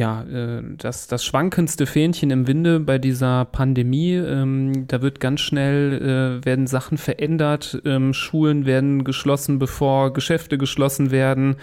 [0.00, 4.14] ja, äh, das, das schwankendste Fähnchen im Winde bei dieser Pandemie.
[4.14, 10.58] Ähm, da wird ganz schnell, äh, werden Sachen verändert, ähm, Schulen werden geschlossen, bevor Geschäfte
[10.58, 11.56] geschlossen werden.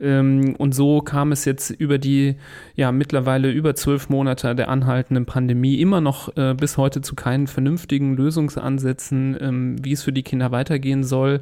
[0.00, 2.34] Ähm, und so kam es jetzt über die,
[2.74, 7.46] ja, mittlerweile über zwölf Monate der anhaltenden Pandemie immer noch äh, bis heute zu keinen
[7.46, 11.40] vernünftigen Lösungsansätzen, ähm, wie es für die Kinder weitergehen soll.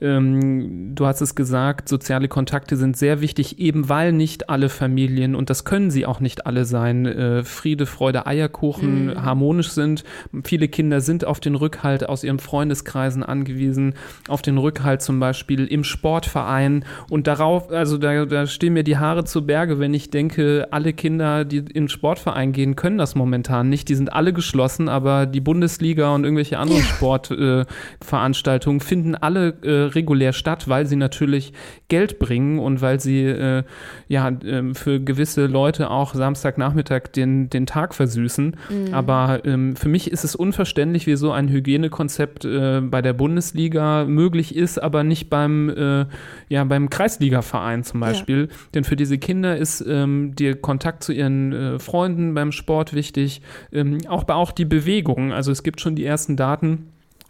[0.00, 5.34] Ähm, du hast es gesagt, soziale Kontakte sind sehr wichtig, eben weil nicht alle Familien,
[5.34, 7.06] und das können sie auch nicht alle sein.
[7.06, 9.22] Äh, Friede, Freude, Eierkuchen mhm.
[9.22, 10.04] harmonisch sind.
[10.44, 13.94] Viele Kinder sind auf den Rückhalt aus ihren Freundeskreisen angewiesen,
[14.28, 16.84] auf den Rückhalt zum Beispiel im Sportverein.
[17.10, 20.92] Und darauf, also da, da stehen mir die Haare zu Berge, wenn ich denke, alle
[20.92, 21.88] Kinder, die in den
[22.28, 23.88] Sportverein gehen, können das momentan nicht.
[23.88, 26.86] Die sind alle geschlossen, aber die Bundesliga und irgendwelche anderen ja.
[26.86, 31.52] Sportveranstaltungen äh, finden alle äh, regulär statt, weil sie natürlich
[31.88, 33.62] Geld bringen und weil sie äh,
[34.08, 38.56] ja ähm, für gewisse Leute auch Samstagnachmittag den, den Tag versüßen.
[38.68, 38.94] Mhm.
[38.94, 44.04] Aber ähm, für mich ist es unverständlich, wie so ein Hygienekonzept äh, bei der Bundesliga
[44.04, 46.06] möglich ist, aber nicht beim, äh,
[46.48, 48.48] ja, beim Kreisligaverein zum Beispiel.
[48.50, 48.56] Ja.
[48.74, 53.42] Denn für diese Kinder ist ähm, der Kontakt zu ihren äh, Freunden beim Sport wichtig,
[53.70, 55.32] ähm, auch, auch die Bewegung.
[55.32, 56.86] Also es gibt schon die ersten Daten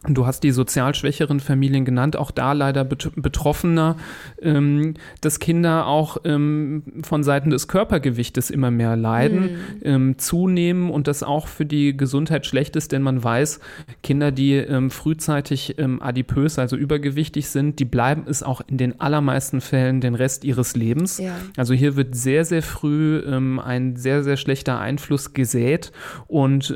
[0.06, 3.96] Du hast die sozial schwächeren Familien genannt, auch da leider betroffener,
[4.40, 9.58] ähm, dass Kinder auch ähm, von Seiten des Körpergewichtes immer mehr leiden, mhm.
[9.82, 13.58] ähm, zunehmen und das auch für die Gesundheit schlecht ist, denn man weiß,
[14.04, 19.00] Kinder, die ähm, frühzeitig ähm, adipös, also übergewichtig sind, die bleiben es auch in den
[19.00, 21.18] allermeisten Fällen den Rest ihres Lebens.
[21.18, 21.34] Ja.
[21.56, 25.90] Also hier wird sehr, sehr früh ähm, ein sehr, sehr schlechter Einfluss gesät
[26.28, 26.72] und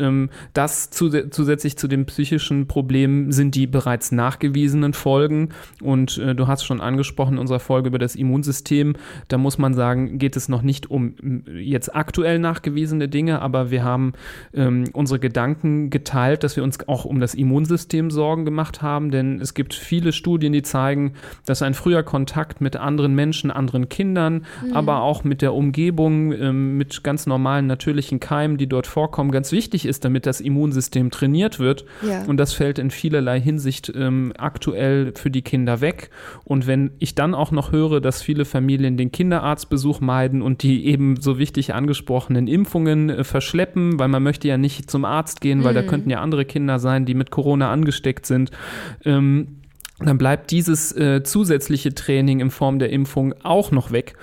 [0.55, 5.51] das zusätzlich zu dem psychischen Problem sind die bereits nachgewiesenen Folgen.
[5.81, 8.95] Und äh, du hast schon angesprochen in unserer Folge über das Immunsystem.
[9.29, 11.15] Da muss man sagen, geht es noch nicht um
[11.55, 14.13] jetzt aktuell nachgewiesene Dinge, aber wir haben
[14.55, 19.11] ähm, unsere Gedanken geteilt, dass wir uns auch um das Immunsystem Sorgen gemacht haben.
[19.11, 21.15] Denn es gibt viele Studien, die zeigen,
[21.47, 24.73] dass ein früher Kontakt mit anderen Menschen, anderen Kindern, mhm.
[24.75, 29.53] aber auch mit der Umgebung, ähm, mit ganz normalen natürlichen Keimen, die dort vorkommen, ganz
[29.53, 31.85] wichtig ist, damit das Immunsystem trainiert wird.
[32.07, 32.25] Ja.
[32.25, 36.11] Und das fällt in vielen vielerlei Hinsicht ähm, aktuell für die Kinder weg.
[36.45, 40.87] Und wenn ich dann auch noch höre, dass viele Familien den Kinderarztbesuch meiden und die
[40.87, 45.65] eben so wichtig angesprochenen Impfungen äh, verschleppen, weil man möchte ja nicht zum Arzt gehen,
[45.65, 45.77] weil mhm.
[45.77, 48.53] da könnten ja andere Kinder sein, die mit Corona angesteckt sind.
[49.05, 49.62] Ähm,
[50.07, 54.15] dann bleibt dieses äh, zusätzliche Training in Form der Impfung auch noch weg.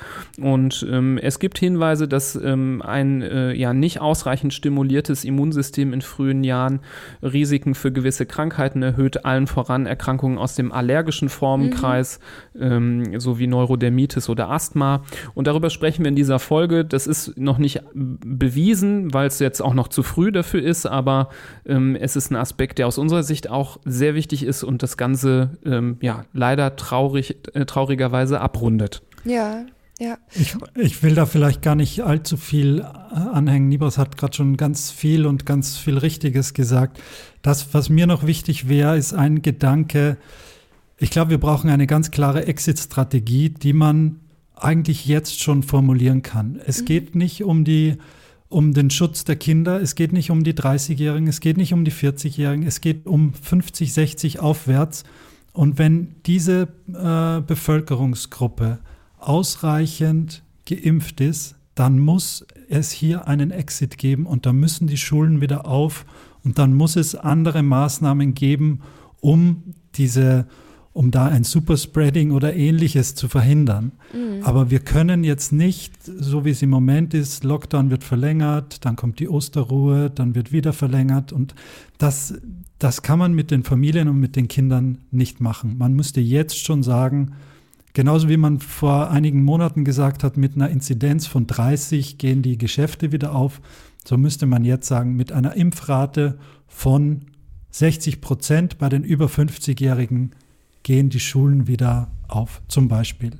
[0.42, 6.02] Und ähm, es gibt Hinweise, dass ähm, ein äh, ja nicht ausreichend stimuliertes Immunsystem in
[6.02, 6.80] frühen Jahren
[7.22, 12.20] Risiken für gewisse Krankheiten erhöht, allen voran Erkrankungen aus dem allergischen Formenkreis,
[12.54, 12.62] mhm.
[12.62, 15.04] ähm, sowie Neurodermitis oder Asthma.
[15.34, 16.86] Und darüber sprechen wir in dieser Folge.
[16.86, 21.30] Das ist noch nicht bewiesen, weil es jetzt auch noch zu früh dafür ist, aber
[21.66, 24.98] ähm, es ist ein Aspekt, der aus unserer Sicht auch sehr wichtig ist und das
[24.98, 29.02] Ganze ähm, ja leider traurig, äh, traurigerweise abrundet.
[29.26, 29.66] Ja,
[30.00, 30.18] ja.
[30.34, 33.68] Ich, ich, will da vielleicht gar nicht allzu viel äh, anhängen.
[33.68, 37.02] Nibras hat gerade schon ganz viel und ganz viel Richtiges gesagt.
[37.42, 40.18] Das, was mir noch wichtig wäre, ist ein Gedanke.
[40.98, 44.22] Ich glaube, wir brauchen eine ganz klare Exit-Strategie, die man
[44.56, 46.60] eigentlich jetzt schon formulieren kann.
[46.66, 46.86] Es mhm.
[46.86, 47.98] geht nicht um die
[48.50, 51.86] um den Schutz der Kinder, es geht nicht um die 30-Jährigen, es geht nicht um
[51.86, 55.04] die 40-Jährigen, es geht um 50, 60 aufwärts.
[55.60, 58.80] Und wenn diese äh, Bevölkerungsgruppe
[59.18, 65.42] ausreichend geimpft ist, dann muss es hier einen Exit geben und dann müssen die Schulen
[65.42, 66.06] wieder auf
[66.46, 68.84] und dann muss es andere Maßnahmen geben,
[69.20, 70.48] um diese
[70.94, 73.92] um da ein Superspreading oder ähnliches zu verhindern.
[74.14, 74.44] Mhm.
[74.44, 78.96] Aber wir können jetzt nicht, so wie es im Moment ist, Lockdown wird verlängert, dann
[78.96, 81.54] kommt die Osterruhe, dann wird wieder verlängert und
[82.00, 82.34] das,
[82.80, 85.78] das kann man mit den Familien und mit den Kindern nicht machen.
[85.78, 87.34] Man müsste jetzt schon sagen,
[87.94, 92.58] genauso wie man vor einigen Monaten gesagt hat, mit einer Inzidenz von 30 gehen die
[92.58, 93.62] Geschäfte wieder auf,
[94.06, 97.26] so müsste man jetzt sagen, mit einer Impfrate von
[97.72, 100.32] 60 Prozent bei den über 50-Jährigen
[100.84, 103.40] gehen die Schulen wieder auf, zum Beispiel.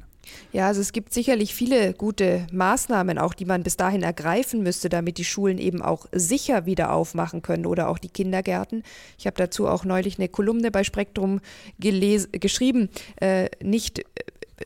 [0.52, 4.90] Ja, also es gibt sicherlich viele gute Maßnahmen, auch die man bis dahin ergreifen müsste,
[4.90, 8.84] damit die Schulen eben auch sicher wieder aufmachen können oder auch die Kindergärten.
[9.18, 11.42] Ich habe dazu auch neulich eine Kolumne bei Spektrum
[11.80, 14.04] geschrieben, äh, nicht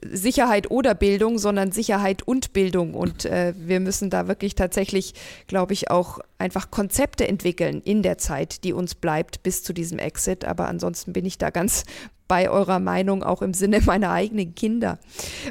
[0.02, 2.94] Sicherheit oder Bildung, sondern Sicherheit und Bildung.
[2.94, 5.14] Und äh, wir müssen da wirklich tatsächlich,
[5.48, 10.00] glaube ich, auch einfach Konzepte entwickeln in der Zeit, die uns bleibt bis zu diesem
[10.00, 10.46] Exit.
[10.46, 11.86] Aber ansonsten bin ich da ganz
[12.28, 15.00] bei eurer Meinung, auch im Sinne meiner eigenen Kinder.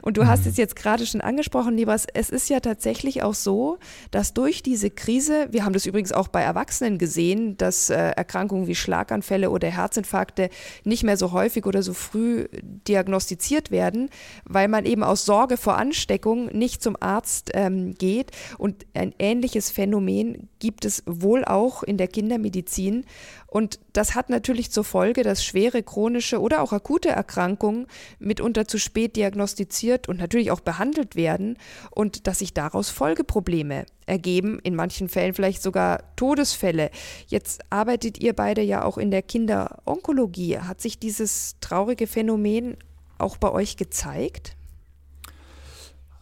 [0.02, 0.50] Und du hast mhm.
[0.50, 3.78] es jetzt gerade schon angesprochen, Libas, es ist ja tatsächlich auch so,
[4.10, 8.66] dass durch diese Krise, wir haben das übrigens auch bei Erwachsenen gesehen, dass äh, Erkrankungen
[8.66, 10.48] wie Schlaganfälle oder Herzinfarkte
[10.84, 12.48] nicht mehr so häufig oder so früh
[12.88, 14.10] diagnostiziert werden,
[14.44, 18.30] weil man eben aus Sorge vor Ansteckung nicht zum Arzt ähm, geht.
[18.58, 23.04] Und ein ähnliches Phänomen gibt es wohl auch in der Kindermedizin.
[23.52, 27.86] Und das hat natürlich zur Folge, dass schwere chronische oder auch akute Erkrankungen
[28.18, 31.58] mitunter zu spät diagnostiziert und natürlich auch behandelt werden
[31.90, 36.90] und dass sich daraus Folgeprobleme ergeben, in manchen Fällen vielleicht sogar Todesfälle.
[37.26, 40.60] Jetzt arbeitet ihr beide ja auch in der Kinderonkologie.
[40.60, 42.78] Hat sich dieses traurige Phänomen
[43.18, 44.56] auch bei euch gezeigt?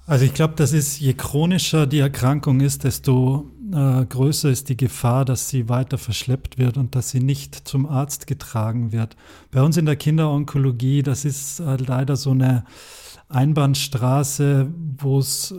[0.05, 4.76] Also ich glaube, das ist, je chronischer die Erkrankung ist, desto äh, größer ist die
[4.76, 9.16] Gefahr, dass sie weiter verschleppt wird und dass sie nicht zum Arzt getragen wird.
[9.50, 12.64] Bei uns in der Kinderonkologie, das ist äh, leider so eine
[13.28, 15.54] Einbahnstraße, wo es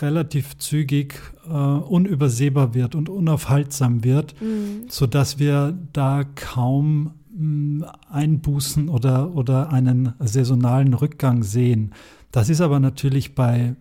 [0.00, 1.14] relativ zügig
[1.46, 4.86] äh, unübersehbar wird und unaufhaltsam wird, mhm.
[4.88, 11.92] sodass wir da kaum mh, mm, Einbußen oder, oder einen saisonalen Rückgang sehen.
[12.32, 13.76] Das ist aber natürlich bei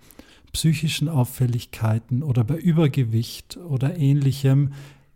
[0.52, 4.72] psychischen Auffälligkeiten oder bei Übergewicht oder ähnlichem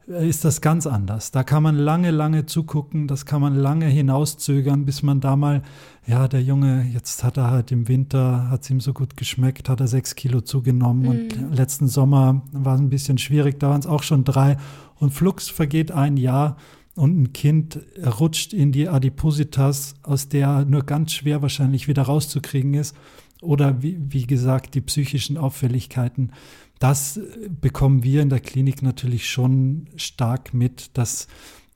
[0.08, 1.32] äh, ist das ganz anders.
[1.32, 5.64] Da kann man lange, lange zugucken, das kann man lange hinauszögern, bis man da mal,
[6.08, 9.70] ja, der Junge, jetzt hat er halt im Winter, hat es ihm so gut geschmeckt,
[9.70, 11.10] hat er sechs Kilo zugenommen mhm.
[11.10, 14.58] und letzten Sommer war es ein bisschen schwierig, da waren es auch schon drei
[15.00, 16.58] und flugs vergeht ein Jahr
[16.96, 17.80] und ein Kind
[18.20, 22.96] rutscht in die Adipositas, aus der nur ganz schwer wahrscheinlich wieder rauszukriegen ist
[23.42, 26.32] oder wie, wie gesagt die psychischen Auffälligkeiten.
[26.80, 27.20] Das
[27.62, 31.28] bekommen wir in der Klinik natürlich schon stark mit, dass,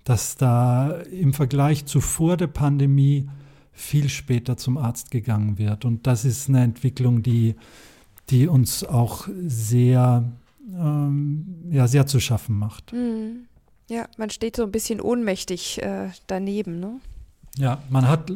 [0.04, 3.30] dass da im Vergleich zu vor der Pandemie
[3.72, 5.86] viel später zum Arzt gegangen wird.
[5.86, 7.56] Und das ist eine Entwicklung, die,
[8.30, 10.30] die uns auch sehr,
[10.74, 12.91] ähm, ja, sehr zu schaffen macht.
[12.91, 13.45] Mhm.
[13.89, 16.80] Ja, man steht so ein bisschen ohnmächtig äh, daneben.
[16.80, 16.99] Ne?
[17.57, 18.36] Ja, man hat äh,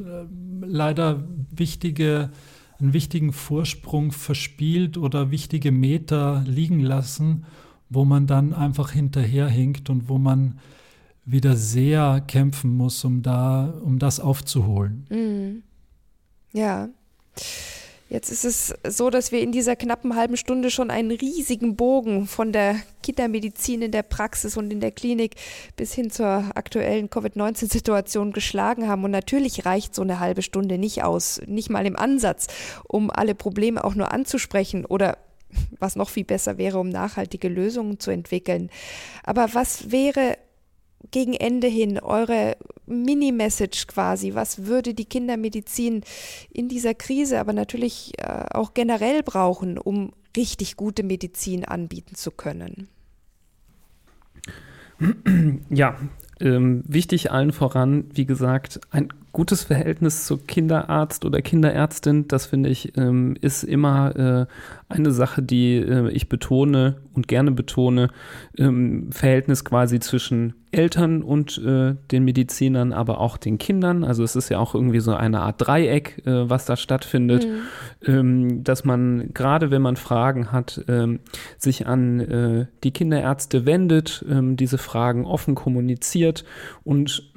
[0.61, 2.31] leider wichtige
[2.79, 7.45] einen wichtigen Vorsprung verspielt oder wichtige Meter liegen lassen,
[7.89, 10.59] wo man dann einfach hinterherhinkt und wo man
[11.25, 15.05] wieder sehr kämpfen muss, um da, um das aufzuholen.
[15.09, 15.63] Mhm.
[16.51, 16.89] Ja.
[18.13, 22.27] Jetzt ist es so, dass wir in dieser knappen halben Stunde schon einen riesigen Bogen
[22.27, 25.33] von der Kindermedizin in der Praxis und in der Klinik
[25.77, 29.03] bis hin zur aktuellen Covid-19-Situation geschlagen haben.
[29.03, 32.45] Und natürlich reicht so eine halbe Stunde nicht aus, nicht mal im Ansatz,
[32.87, 35.17] um alle Probleme auch nur anzusprechen oder
[35.79, 38.69] was noch viel besser wäre, um nachhaltige Lösungen zu entwickeln.
[39.23, 40.37] Aber was wäre
[41.09, 44.33] gegen Ende hin eure Mini-Message quasi?
[44.35, 46.01] Was würde die Kindermedizin
[46.51, 52.31] in dieser Krise, aber natürlich äh, auch generell brauchen, um richtig gute Medizin anbieten zu
[52.31, 52.87] können?
[55.69, 55.97] Ja,
[56.39, 62.69] ähm, wichtig allen voran, wie gesagt, ein gutes Verhältnis zu Kinderarzt oder Kinderärztin, das finde
[62.69, 68.09] ich, ähm, ist immer äh, eine Sache, die äh, ich betone und gerne betone.
[68.57, 74.03] Ähm, Verhältnis quasi zwischen Eltern und äh, den Medizinern, aber auch den Kindern.
[74.03, 78.09] Also es ist ja auch irgendwie so eine Art Dreieck, äh, was da stattfindet, mhm.
[78.13, 81.21] ähm, dass man gerade, wenn man Fragen hat, ähm,
[81.57, 86.45] sich an äh, die Kinderärzte wendet, ähm, diese Fragen offen kommuniziert
[86.83, 87.31] und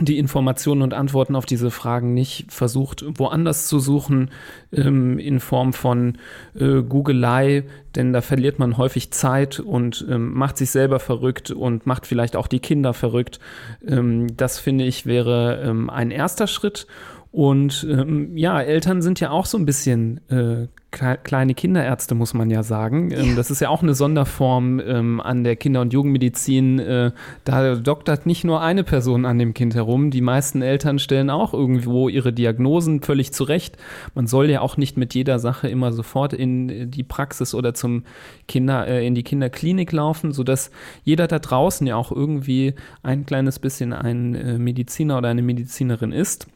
[0.00, 4.30] die Informationen und Antworten auf diese Fragen nicht versucht, woanders zu suchen,
[4.72, 6.16] ähm, in Form von
[6.54, 7.64] äh, Googelei,
[7.94, 12.36] denn da verliert man häufig Zeit und ähm, macht sich selber verrückt und macht vielleicht
[12.36, 13.38] auch die Kinder verrückt.
[13.86, 16.86] Ähm, das finde ich wäre ähm, ein erster Schritt.
[17.32, 22.50] Und ähm, ja, Eltern sind ja auch so ein bisschen äh, kleine Kinderärzte, muss man
[22.50, 23.10] ja sagen.
[23.10, 23.34] Ähm, ja.
[23.36, 26.78] Das ist ja auch eine Sonderform ähm, an der Kinder- und Jugendmedizin.
[26.78, 27.12] Äh,
[27.44, 30.10] da doktert nicht nur eine Person an dem Kind herum.
[30.10, 33.78] Die meisten Eltern stellen auch irgendwo ihre Diagnosen völlig zurecht.
[34.14, 38.04] Man soll ja auch nicht mit jeder Sache immer sofort in die Praxis oder zum
[38.46, 40.70] Kinder, äh, in die Kinderklinik laufen, sodass
[41.02, 46.12] jeder da draußen ja auch irgendwie ein kleines bisschen ein äh, Mediziner oder eine Medizinerin
[46.12, 46.46] ist.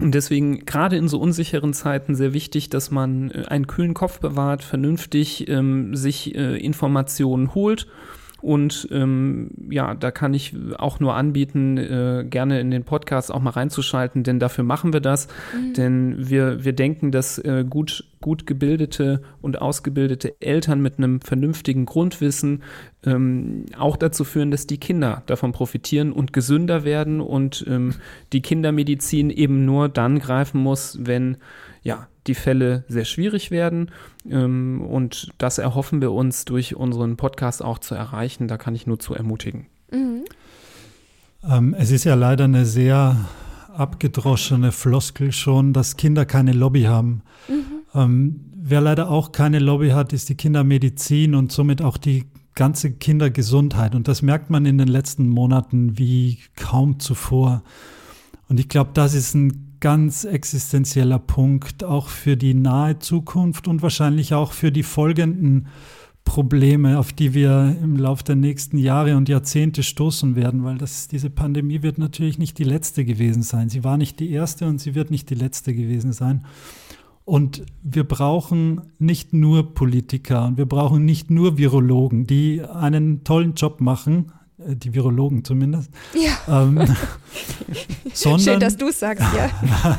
[0.00, 4.20] Und deswegen gerade in so unsicheren Zeiten sehr wichtig, dass man äh, einen kühlen Kopf
[4.20, 7.86] bewahrt, vernünftig ähm, sich äh, Informationen holt
[8.44, 13.40] und ähm, ja, da kann ich auch nur anbieten, äh, gerne in den Podcast auch
[13.40, 15.28] mal reinzuschalten, denn dafür machen wir das.
[15.56, 15.72] Mhm.
[15.72, 21.86] Denn wir, wir denken, dass äh, gut, gut gebildete und ausgebildete Eltern mit einem vernünftigen
[21.86, 22.62] Grundwissen
[23.06, 27.94] ähm, auch dazu führen, dass die Kinder davon profitieren und gesünder werden und ähm,
[28.32, 31.36] die Kindermedizin eben nur dann greifen muss, wenn
[31.82, 33.90] ja, die Fälle sehr schwierig werden.
[34.28, 38.48] Ähm, und das erhoffen wir uns durch unseren Podcast auch zu erreichen.
[38.48, 39.66] Da kann ich nur zu ermutigen.
[39.92, 40.24] Mhm.
[41.48, 43.16] Ähm, es ist ja leider eine sehr
[43.74, 47.22] abgedroschene Floskel schon, dass Kinder keine Lobby haben.
[47.48, 47.64] Mhm.
[47.94, 52.24] Ähm, wer leider auch keine Lobby hat, ist die Kindermedizin und somit auch die
[52.54, 53.94] ganze Kindergesundheit.
[53.94, 57.62] Und das merkt man in den letzten Monaten wie kaum zuvor.
[58.48, 63.82] Und ich glaube, das ist ein ganz existenzieller Punkt, auch für die nahe Zukunft und
[63.82, 65.68] wahrscheinlich auch für die folgenden
[66.24, 71.06] Probleme, auf die wir im Laufe der nächsten Jahre und Jahrzehnte stoßen werden, weil das,
[71.06, 73.68] diese Pandemie wird natürlich nicht die letzte gewesen sein.
[73.68, 76.46] Sie war nicht die erste und sie wird nicht die letzte gewesen sein.
[77.24, 83.54] Und wir brauchen nicht nur Politiker und wir brauchen nicht nur Virologen, die einen tollen
[83.54, 85.90] Job machen, äh, die Virologen zumindest.
[86.14, 86.62] Ja.
[86.62, 86.84] Ähm,
[88.12, 89.98] sondern, Schön, dass du es sagst, ja.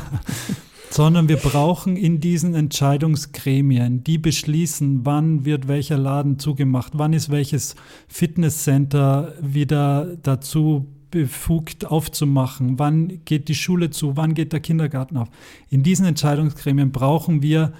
[0.90, 7.28] sondern wir brauchen in diesen Entscheidungsgremien, die beschließen, wann wird welcher Laden zugemacht, wann ist
[7.28, 7.74] welches
[8.06, 15.28] Fitnesscenter wieder dazu befugt aufzumachen, wann geht die Schule zu, wann geht der Kindergarten auf.
[15.70, 17.72] In diesen Entscheidungsgremien brauchen wir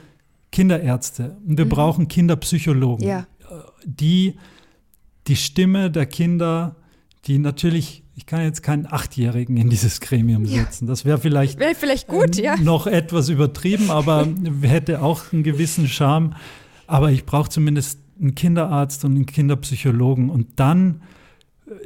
[0.53, 1.71] Kinderärzte und wir mhm.
[1.71, 3.27] brauchen Kinderpsychologen, ja.
[3.85, 4.37] die
[5.27, 6.77] die Stimme der Kinder,
[7.27, 10.87] die natürlich, ich kann jetzt keinen Achtjährigen in dieses Gremium setzen.
[10.87, 12.57] Das wäre vielleicht, wär vielleicht gut, ja.
[12.57, 14.29] noch etwas übertrieben, aber
[14.63, 16.35] hätte auch einen gewissen Charme.
[16.87, 20.31] Aber ich brauche zumindest einen Kinderarzt und einen Kinderpsychologen.
[20.31, 21.03] Und dann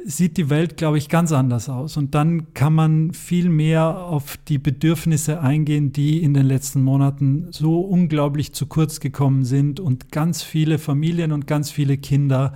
[0.05, 1.97] sieht die Welt, glaube ich, ganz anders aus.
[1.97, 7.47] Und dann kann man viel mehr auf die Bedürfnisse eingehen, die in den letzten Monaten
[7.51, 12.53] so unglaublich zu kurz gekommen sind und ganz viele Familien und ganz viele Kinder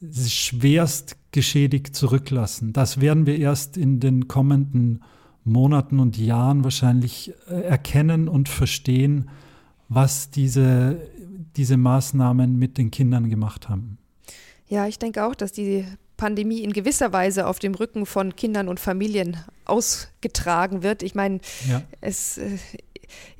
[0.00, 2.72] schwerst geschädigt zurücklassen.
[2.72, 5.02] Das werden wir erst in den kommenden
[5.44, 9.28] Monaten und Jahren wahrscheinlich äh, erkennen und verstehen,
[9.88, 11.00] was diese,
[11.56, 13.98] diese Maßnahmen mit den Kindern gemacht haben.
[14.68, 15.84] Ja, ich denke auch, dass die
[16.18, 21.02] Pandemie in gewisser Weise auf dem Rücken von Kindern und Familien ausgetragen wird.
[21.02, 21.82] Ich meine, ja.
[22.02, 22.58] es äh,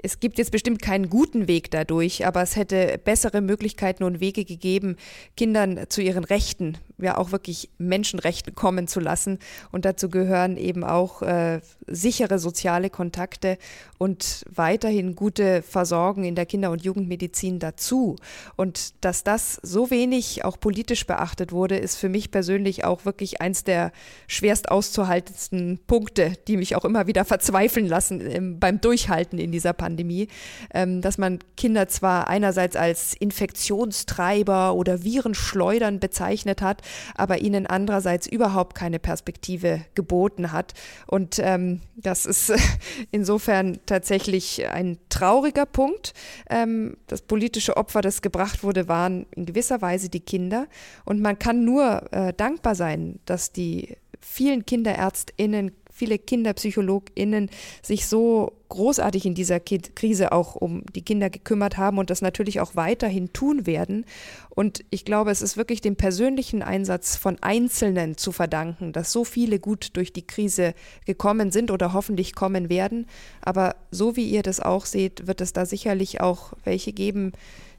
[0.02, 4.44] es gibt jetzt bestimmt keinen guten Weg dadurch, aber es hätte bessere Möglichkeiten und Wege
[4.44, 4.96] gegeben,
[5.36, 9.38] Kindern zu ihren Rechten ja auch wirklich Menschenrechten kommen zu lassen.
[9.72, 13.58] Und dazu gehören eben auch äh, sichere soziale Kontakte
[13.98, 18.16] und weiterhin gute Versorgung in der Kinder- und Jugendmedizin dazu.
[18.56, 23.40] Und dass das so wenig auch politisch beachtet wurde, ist für mich persönlich auch wirklich
[23.40, 23.92] eins der
[24.26, 29.72] schwerst auszuhaltendsten Punkte, die mich auch immer wieder verzweifeln lassen im, beim Durchhalten in dieser
[29.72, 30.28] Pandemie,
[30.72, 36.82] ähm, dass man Kinder zwar einerseits als Infektionstreiber oder Virenschleudern bezeichnet hat,
[37.14, 40.74] aber ihnen andererseits überhaupt keine Perspektive geboten hat.
[41.06, 42.52] Und ähm, das ist
[43.10, 46.14] insofern tatsächlich ein trauriger Punkt.
[46.50, 50.66] Ähm, das politische Opfer, das gebracht wurde, waren in gewisser Weise die Kinder.
[51.04, 57.50] Und man kann nur äh, dankbar sein, dass die vielen KinderärztInnen, viele KinderpsychologInnen
[57.82, 62.60] sich so großartig in dieser Krise auch um die Kinder gekümmert haben und das natürlich
[62.60, 64.04] auch weiterhin tun werden.
[64.50, 69.24] Und ich glaube, es ist wirklich dem persönlichen Einsatz von Einzelnen zu verdanken, dass so
[69.24, 70.74] viele gut durch die Krise
[71.06, 73.06] gekommen sind oder hoffentlich kommen werden.
[73.40, 77.32] Aber so wie ihr das auch seht, wird es da sicherlich auch welche geben,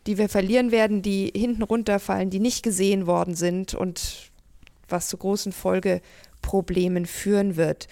[0.08, 4.32] die wir verlieren werden, die hinten runterfallen, die nicht gesehen worden sind und
[4.88, 5.52] was zu großen
[6.50, 7.88] Folgeproblemen führen wird.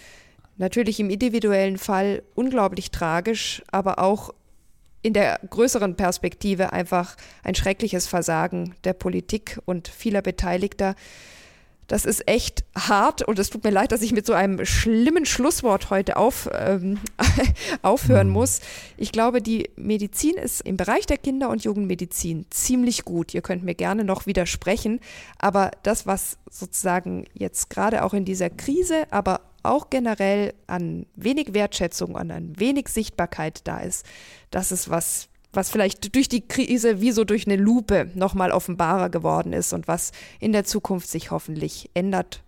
[0.57, 4.33] Natürlich im individuellen Fall unglaublich tragisch, aber auch
[5.03, 10.95] in der größeren Perspektive einfach ein schreckliches Versagen der Politik und vieler Beteiligter.
[11.87, 15.25] Das ist echt hart und es tut mir leid, dass ich mit so einem schlimmen
[15.25, 16.99] Schlusswort heute auf, ähm,
[17.81, 18.33] aufhören mhm.
[18.33, 18.59] muss.
[18.97, 23.33] Ich glaube, die Medizin ist im Bereich der Kinder- und Jugendmedizin ziemlich gut.
[23.33, 24.99] Ihr könnt mir gerne noch widersprechen,
[25.39, 31.53] aber das, was sozusagen jetzt gerade auch in dieser Krise, aber auch generell an wenig
[31.53, 34.05] Wertschätzung und an wenig Sichtbarkeit da ist,
[34.51, 39.09] das ist was, was vielleicht durch die Krise wie so durch eine Lupe nochmal offenbarer
[39.09, 42.43] geworden ist und was in der Zukunft sich hoffentlich ändert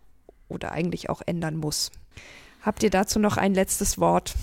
[0.47, 1.91] oder eigentlich auch ändern muss.
[2.62, 4.36] Habt ihr dazu noch ein letztes Wort?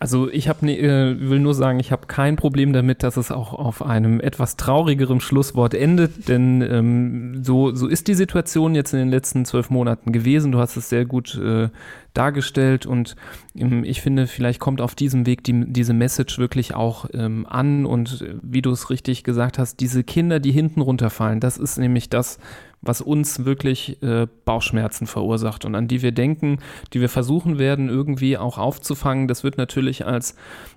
[0.00, 3.54] Also ich hab, äh, will nur sagen, ich habe kein Problem damit, dass es auch
[3.54, 8.98] auf einem etwas traurigeren Schlusswort endet, denn ähm, so, so ist die Situation jetzt in
[8.98, 10.52] den letzten zwölf Monaten gewesen.
[10.52, 11.68] Du hast es sehr gut äh,
[12.12, 13.14] dargestellt und
[13.56, 17.86] ähm, ich finde, vielleicht kommt auf diesem Weg die, diese Message wirklich auch ähm, an
[17.86, 21.78] und äh, wie du es richtig gesagt hast, diese Kinder, die hinten runterfallen, das ist
[21.78, 22.38] nämlich das,
[22.84, 26.58] was uns wirklich äh, Bauchschmerzen verursacht und an die wir denken,
[26.92, 29.28] die wir versuchen werden irgendwie auch aufzufangen.
[29.28, 30.36] Das wird natürlich als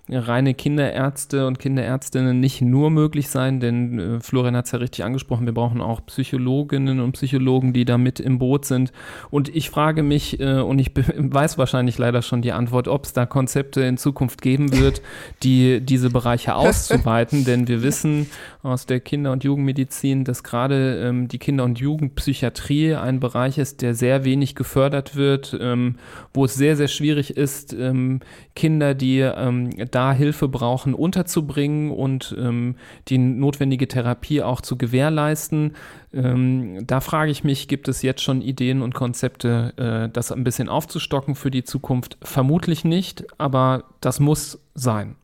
[0.10, 5.03] reine Kinderärzte und Kinderärztinnen nicht nur möglich sein, denn äh, Florian hat es ja richtig
[5.03, 8.93] angesprochen, wir brauchen auch Psychologinnen und Psychologen, die da mit im Boot sind.
[9.30, 13.14] Und ich frage mich, äh, und ich weiß wahrscheinlich leider schon die Antwort, ob es
[13.14, 15.01] da Konzepte in Zukunft geben wird,
[15.43, 18.28] die diese Bereiche auszuweiten, denn wir wissen
[18.64, 23.82] aus der Kinder- und Jugendmedizin, dass gerade ähm, die Kinder- und Jugendpsychiatrie ein Bereich ist,
[23.82, 25.95] der sehr wenig gefördert wird, ähm,
[26.34, 28.22] wo es sehr, sehr schwierig ist, ähm,
[28.55, 32.76] Kinder, die ähm, da Hilfe brauchen, unterzubringen und ähm,
[33.08, 35.76] die notwendige Therapie auch zu gewährleisten.
[36.14, 40.43] Ähm, da frage ich mich, gibt es jetzt schon Ideen und Konzepte, äh, das ein
[40.43, 42.20] bisschen aufzustocken für die Zukunft?
[42.22, 45.16] Vermutlich nicht, aber das muss sein.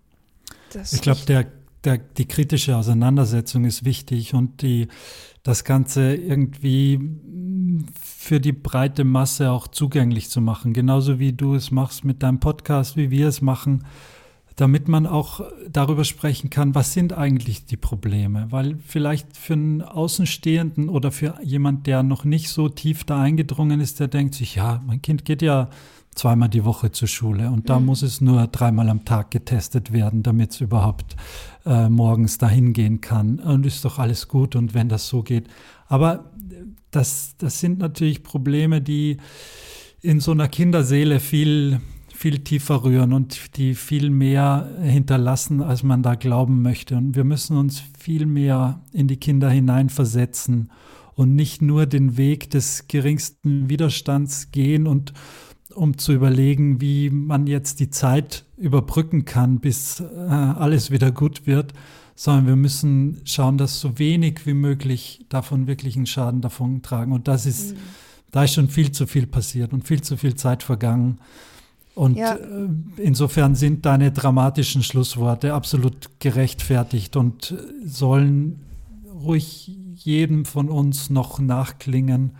[0.74, 1.46] Das ich glaube, der,
[1.84, 4.88] der, die kritische Auseinandersetzung ist wichtig und die,
[5.44, 7.00] das Ganze irgendwie
[8.04, 10.74] für die breite Masse auch zugänglich zu machen.
[10.74, 13.84] Genauso wie du es machst mit deinem Podcast, wie wir es machen
[14.56, 15.42] damit man auch
[15.72, 18.48] darüber sprechen kann, was sind eigentlich die Probleme.
[18.50, 23.80] Weil vielleicht für einen Außenstehenden oder für jemand, der noch nicht so tief da eingedrungen
[23.80, 25.70] ist, der denkt sich, ja, mein Kind geht ja
[26.16, 27.88] zweimal die Woche zur Schule und da mhm.
[27.88, 31.16] muss es nur dreimal am Tag getestet werden, damit es überhaupt
[31.66, 33.40] äh, morgens dahin gehen kann.
[33.40, 35.48] Und ist doch alles gut und wenn das so geht.
[35.88, 36.32] Aber
[36.92, 39.18] das, das sind natürlich Probleme, die
[40.02, 41.80] in so einer Kinderseele viel
[42.14, 46.96] viel tiefer rühren und die viel mehr hinterlassen, als man da glauben möchte.
[46.96, 50.72] Und wir müssen uns viel mehr in die Kinder hineinversetzen
[51.16, 55.14] und nicht nur den Weg des geringsten Widerstands gehen und
[55.74, 61.48] um zu überlegen, wie man jetzt die Zeit überbrücken kann, bis äh, alles wieder gut
[61.48, 61.74] wird,
[62.16, 67.12] sondern wir müssen schauen, dass so wenig wie möglich davon wirklich einen Schaden davon tragen.
[67.12, 67.80] Und das ist, mhm.
[68.32, 71.18] da ist schon viel zu viel passiert und viel zu viel Zeit vergangen.
[71.96, 72.36] Und ja.
[72.36, 78.62] Äh, insofern sind deine dramatischen Schlussworte absolut gerechtfertigt und sollen
[79.14, 82.32] ruhig jedem von uns noch nachklingen,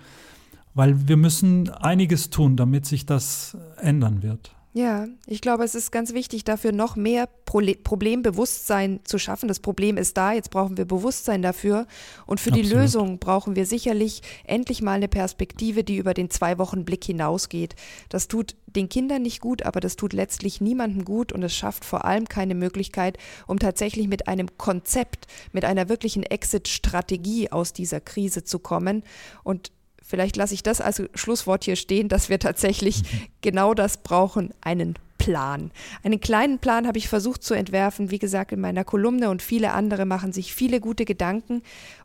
[0.74, 4.56] weil wir müssen einiges tun, damit sich das ändern wird.
[4.76, 9.48] Ja, ich glaube, es ist ganz wichtig, dafür noch mehr Pro Problembewusstsein zu schaffen.
[9.48, 11.86] Das Problem ist da, jetzt brauchen wir Bewusstsein dafür.
[12.26, 12.72] Und für Absolut.
[12.72, 17.76] die Lösung brauchen wir sicherlich endlich mal eine Perspektive, die über den Zwei-Wochen-Blick hinausgeht.
[18.10, 21.86] Das tut den Kindern nicht gut, aber das tut letztlich niemandem gut und es schafft
[21.86, 28.02] vor allem keine Möglichkeit, um tatsächlich mit einem Konzept, mit einer wirklichen Exit-Strategie aus dieser
[28.02, 29.04] Krise zu kommen.
[29.44, 29.72] Und
[30.14, 33.02] vielleicht lasse ich das als Schlusswort hier stehen, dass wir tatsächlich
[33.42, 35.72] genau das brauchen, einen Plan.
[36.04, 39.72] Einen kleinen Plan habe ich versucht zu entwerfen, wie gesagt, in meiner Kolumne und viele
[39.72, 41.64] andere machen sich viele gute Gedanken.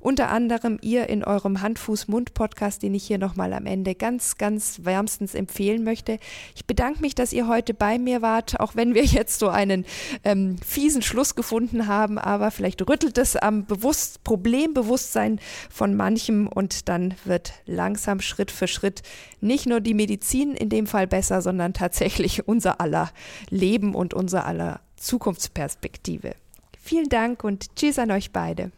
[0.08, 5.34] Unter anderem ihr in eurem Hand-Fuß-Mund-Podcast, den ich hier nochmal am Ende ganz, ganz wärmstens
[5.34, 6.18] empfehlen möchte.
[6.56, 9.84] Ich bedanke mich, dass ihr heute bei mir wart, auch wenn wir jetzt so einen
[10.24, 16.88] ähm, fiesen Schluss gefunden haben, aber vielleicht rüttelt es am Bewusst Problembewusstsein von manchem und
[16.88, 19.02] dann wird langsam Schritt für Schritt
[19.42, 23.10] nicht nur die Medizin in dem Fall besser, sondern tatsächlich unser aller
[23.50, 26.34] Leben und unser aller Zukunftsperspektive.
[26.80, 28.72] Vielen Dank und tschüss an euch beide.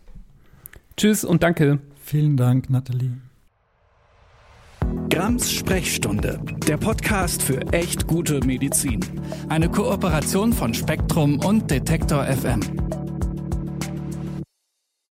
[0.97, 1.79] Tschüss und danke.
[2.03, 3.19] Vielen Dank, Nathalie.
[5.11, 9.01] Grams Sprechstunde, der Podcast für echt gute Medizin.
[9.49, 12.61] Eine Kooperation von Spektrum und Detektor FM.